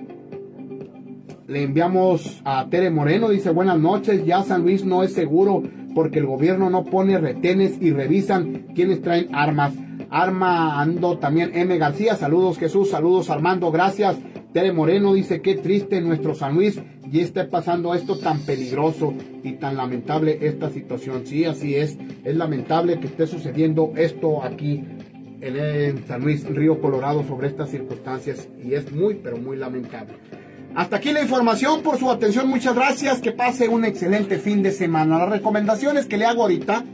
Le 1.47 1.65
enviamos 1.65 2.41
a 2.45 2.67
Tere 2.71 2.91
Moreno, 2.91 3.29
dice 3.29 3.51
buenas 3.51 3.79
noches, 3.79 4.25
ya 4.25 4.43
San 4.43 4.63
Luis 4.63 4.85
no 4.85 5.03
es 5.03 5.13
seguro 5.13 5.63
porque 5.95 6.21
el 6.21 6.27
gobierno 6.27 6.71
no 6.71 6.85
pone 6.85 7.19
retenes 7.19 7.77
y 7.81 7.91
revisan 7.93 8.69
quienes 8.75 9.03
traen 9.03 9.35
armas. 9.35 9.75
Armando 10.11 11.19
también 11.19 11.53
M. 11.55 11.79
García, 11.79 12.17
saludos 12.17 12.59
Jesús, 12.59 12.91
saludos 12.91 13.31
Armando, 13.31 13.71
gracias. 13.71 14.17
Tere 14.53 14.73
Moreno 14.73 15.15
dice 15.15 15.41
qué 15.41 15.55
triste 15.55 16.01
nuestro 16.01 16.35
San 16.35 16.55
Luis 16.55 16.81
y 17.11 17.21
esté 17.21 17.45
pasando 17.45 17.95
esto 17.95 18.19
tan 18.19 18.41
peligroso 18.41 19.15
y 19.45 19.53
tan 19.53 19.77
lamentable 19.77 20.39
esta 20.43 20.69
situación. 20.71 21.27
Sí, 21.27 21.45
así 21.45 21.77
es, 21.77 21.97
es 22.25 22.37
lamentable 22.37 22.99
que 22.99 23.07
esté 23.07 23.29
sucediendo 23.29 23.93
esto 23.97 24.43
aquí 24.43 24.85
en 25.41 26.05
San 26.07 26.23
Luis, 26.23 26.45
Río 26.45 26.81
Colorado, 26.81 27.25
sobre 27.25 27.47
estas 27.47 27.71
circunstancias 27.71 28.49
y 28.63 28.75
es 28.75 28.91
muy, 28.93 29.15
pero 29.15 29.37
muy 29.37 29.57
lamentable. 29.57 30.15
Hasta 30.75 30.97
aquí 30.97 31.13
la 31.13 31.23
información, 31.23 31.83
por 31.83 31.99
su 31.99 32.11
atención, 32.11 32.49
muchas 32.49 32.75
gracias, 32.75 33.21
que 33.21 33.33
pase 33.33 33.69
un 33.69 33.85
excelente 33.85 34.39
fin 34.39 34.63
de 34.63 34.71
semana. 34.71 35.19
Las 35.19 35.31
recomendaciones 35.31 36.07
que 36.07 36.17
le 36.17 36.27
hago 36.27 36.43
ahorita 36.43 36.85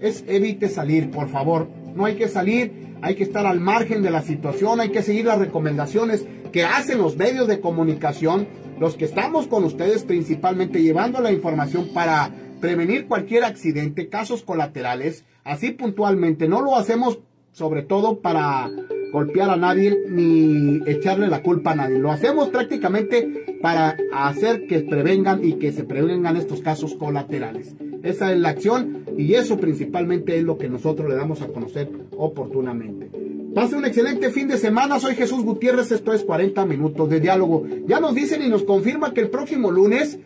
es 0.00 0.24
evite 0.28 0.68
salir, 0.68 1.10
por 1.10 1.28
favor, 1.28 1.68
no 1.98 2.04
hay 2.04 2.14
que 2.14 2.28
salir, 2.28 2.94
hay 3.02 3.16
que 3.16 3.24
estar 3.24 3.44
al 3.44 3.58
margen 3.58 4.02
de 4.02 4.10
la 4.10 4.22
situación, 4.22 4.78
hay 4.80 4.90
que 4.90 5.02
seguir 5.02 5.24
las 5.24 5.40
recomendaciones 5.40 6.24
que 6.52 6.64
hacen 6.64 6.98
los 6.98 7.16
medios 7.16 7.48
de 7.48 7.60
comunicación, 7.60 8.46
los 8.78 8.94
que 8.94 9.04
estamos 9.04 9.48
con 9.48 9.64
ustedes 9.64 10.04
principalmente 10.04 10.80
llevando 10.80 11.20
la 11.20 11.32
información 11.32 11.88
para 11.92 12.30
prevenir 12.60 13.08
cualquier 13.08 13.42
accidente, 13.42 14.08
casos 14.08 14.44
colaterales, 14.44 15.24
así 15.42 15.72
puntualmente. 15.72 16.46
No 16.46 16.62
lo 16.62 16.76
hacemos 16.76 17.18
sobre 17.50 17.82
todo 17.82 18.20
para 18.20 18.70
golpear 19.12 19.50
a 19.50 19.56
nadie 19.56 19.98
ni 20.08 20.80
echarle 20.86 21.26
la 21.26 21.42
culpa 21.42 21.72
a 21.72 21.74
nadie. 21.74 21.98
Lo 21.98 22.12
hacemos 22.12 22.50
prácticamente 22.50 23.58
para 23.60 23.96
hacer 24.14 24.68
que 24.68 24.80
prevengan 24.80 25.44
y 25.44 25.54
que 25.54 25.72
se 25.72 25.82
prevengan 25.82 26.36
estos 26.36 26.60
casos 26.60 26.94
colaterales. 26.94 27.74
Esa 28.04 28.32
es 28.32 28.38
la 28.38 28.50
acción 28.50 29.04
y 29.18 29.34
eso 29.34 29.58
principalmente 29.58 30.38
es 30.38 30.44
lo 30.44 30.56
que 30.56 30.68
nosotros 30.68 31.08
le 31.08 31.16
damos 31.16 31.42
a 31.42 31.48
conocer 31.48 31.90
oportunamente. 32.16 33.10
Pase 33.52 33.74
un 33.74 33.84
excelente 33.84 34.30
fin 34.30 34.46
de 34.46 34.56
semana. 34.56 35.00
Soy 35.00 35.16
Jesús 35.16 35.42
Gutiérrez. 35.44 35.90
Esto 35.90 36.12
es 36.12 36.22
40 36.22 36.64
minutos 36.66 37.10
de 37.10 37.18
diálogo. 37.18 37.66
Ya 37.88 37.98
nos 37.98 38.14
dicen 38.14 38.42
y 38.44 38.48
nos 38.48 38.62
confirma 38.62 39.12
que 39.12 39.22
el 39.22 39.28
próximo 39.28 39.72
lunes, 39.72 40.20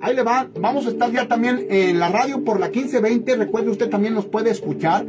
ahí 0.00 0.14
le 0.14 0.22
va, 0.22 0.48
vamos 0.60 0.86
a 0.86 0.90
estar 0.90 1.10
ya 1.10 1.26
también 1.26 1.66
en 1.68 1.98
la 1.98 2.08
radio 2.08 2.44
por 2.44 2.60
la 2.60 2.68
1520. 2.68 3.34
Recuerde, 3.34 3.70
usted 3.70 3.90
también 3.90 4.14
nos 4.14 4.26
puede 4.26 4.50
escuchar. 4.50 5.04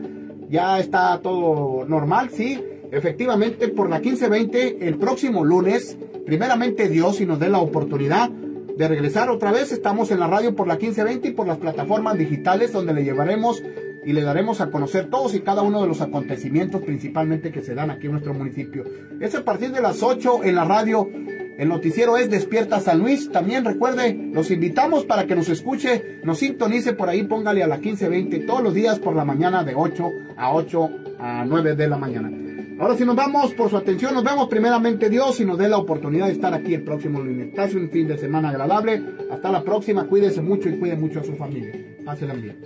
Ya 0.50 0.80
está 0.80 1.20
todo 1.22 1.86
normal, 1.86 2.32
sí. 2.34 2.60
Efectivamente, 2.92 3.68
por 3.68 3.88
la 3.88 4.00
1520, 4.00 4.88
el 4.88 4.98
próximo 4.98 5.46
lunes, 5.46 5.96
primeramente 6.26 6.90
Dios, 6.90 7.18
si 7.18 7.28
nos 7.28 7.40
dé 7.40 7.50
la 7.50 7.60
oportunidad 7.60 8.32
de 8.78 8.88
regresar 8.88 9.30
otra 9.32 9.52
vez, 9.52 9.72
estamos 9.72 10.12
en 10.12 10.20
la 10.20 10.28
radio 10.28 10.56
por 10.56 10.68
la 10.68 10.76
1520 10.76 11.30
y 11.30 11.32
por 11.32 11.48
las 11.48 11.58
plataformas 11.58 12.16
digitales 12.16 12.72
donde 12.72 12.94
le 12.94 13.04
llevaremos 13.04 13.64
y 14.06 14.14
le 14.14 14.22
daremos 14.22 14.62
a 14.62 14.70
conocer 14.70 15.10
todos 15.10 15.34
y 15.34 15.42
cada 15.42 15.64
uno 15.64 15.82
de 15.82 15.88
los 15.88 16.00
acontecimientos 16.02 16.84
principalmente 16.84 17.52
que 17.52 17.62
se 17.62 17.74
dan 17.74 17.90
aquí 17.90 18.06
en 18.06 18.12
nuestro 18.12 18.36
municipio. 18.36 18.84
Es 19.20 19.34
a 19.34 19.44
partir 19.44 19.72
de 19.72 19.82
las 19.82 20.04
8 20.04 20.44
en 20.44 20.56
la 20.56 20.64
radio. 20.64 21.10
El 21.58 21.70
noticiero 21.70 22.18
es 22.18 22.30
Despierta 22.30 22.80
San 22.80 23.00
Luis. 23.00 23.32
También 23.32 23.66
recuerde, 23.66 24.14
los 24.32 24.52
invitamos 24.52 25.06
para 25.06 25.26
que 25.26 25.36
nos 25.36 25.50
escuche, 25.50 26.20
nos 26.24 26.38
sintonice 26.38 26.94
por 26.94 27.10
ahí, 27.10 27.24
póngale 27.24 27.64
a 27.64 27.68
la 27.68 27.78
1520 27.78 28.40
todos 28.46 28.62
los 28.62 28.76
días 28.76 29.00
por 29.00 29.16
la 29.16 29.26
mañana 29.26 29.64
de 29.64 29.74
8 29.76 30.12
a 30.38 30.54
8 30.54 30.90
a 31.20 31.46
9 31.46 31.76
de 31.76 31.88
la 31.88 31.98
mañana. 31.98 32.47
Ahora 32.80 32.96
sí 32.96 33.06
nos 33.06 33.16
vamos 33.16 33.54
por 33.54 33.70
su 33.72 33.78
atención, 33.78 34.14
nos 34.14 34.24
vemos 34.24 34.48
primeramente 34.48 35.10
Dios 35.10 35.40
y 35.40 35.46
nos 35.46 35.58
dé 35.58 35.68
la 35.68 35.78
oportunidad 35.78 36.28
de 36.28 36.34
estar 36.34 36.54
aquí 36.54 36.76
el 36.76 36.84
próximo 36.84 37.20
lunes. 37.20 37.54
Pase 37.56 37.76
un 37.76 37.90
fin 37.90 38.08
de 38.08 38.18
semana 38.18 38.50
agradable. 38.50 39.04
Hasta 39.32 39.52
la 39.52 39.64
próxima, 39.64 40.06
cuídese 40.06 40.42
mucho 40.42 40.70
y 40.70 40.78
cuide 40.78 40.96
mucho 40.96 41.22
a 41.22 41.24
su 41.24 41.36
familia. 41.36 41.74
Pásenla 42.06 42.36
bien. 42.36 42.58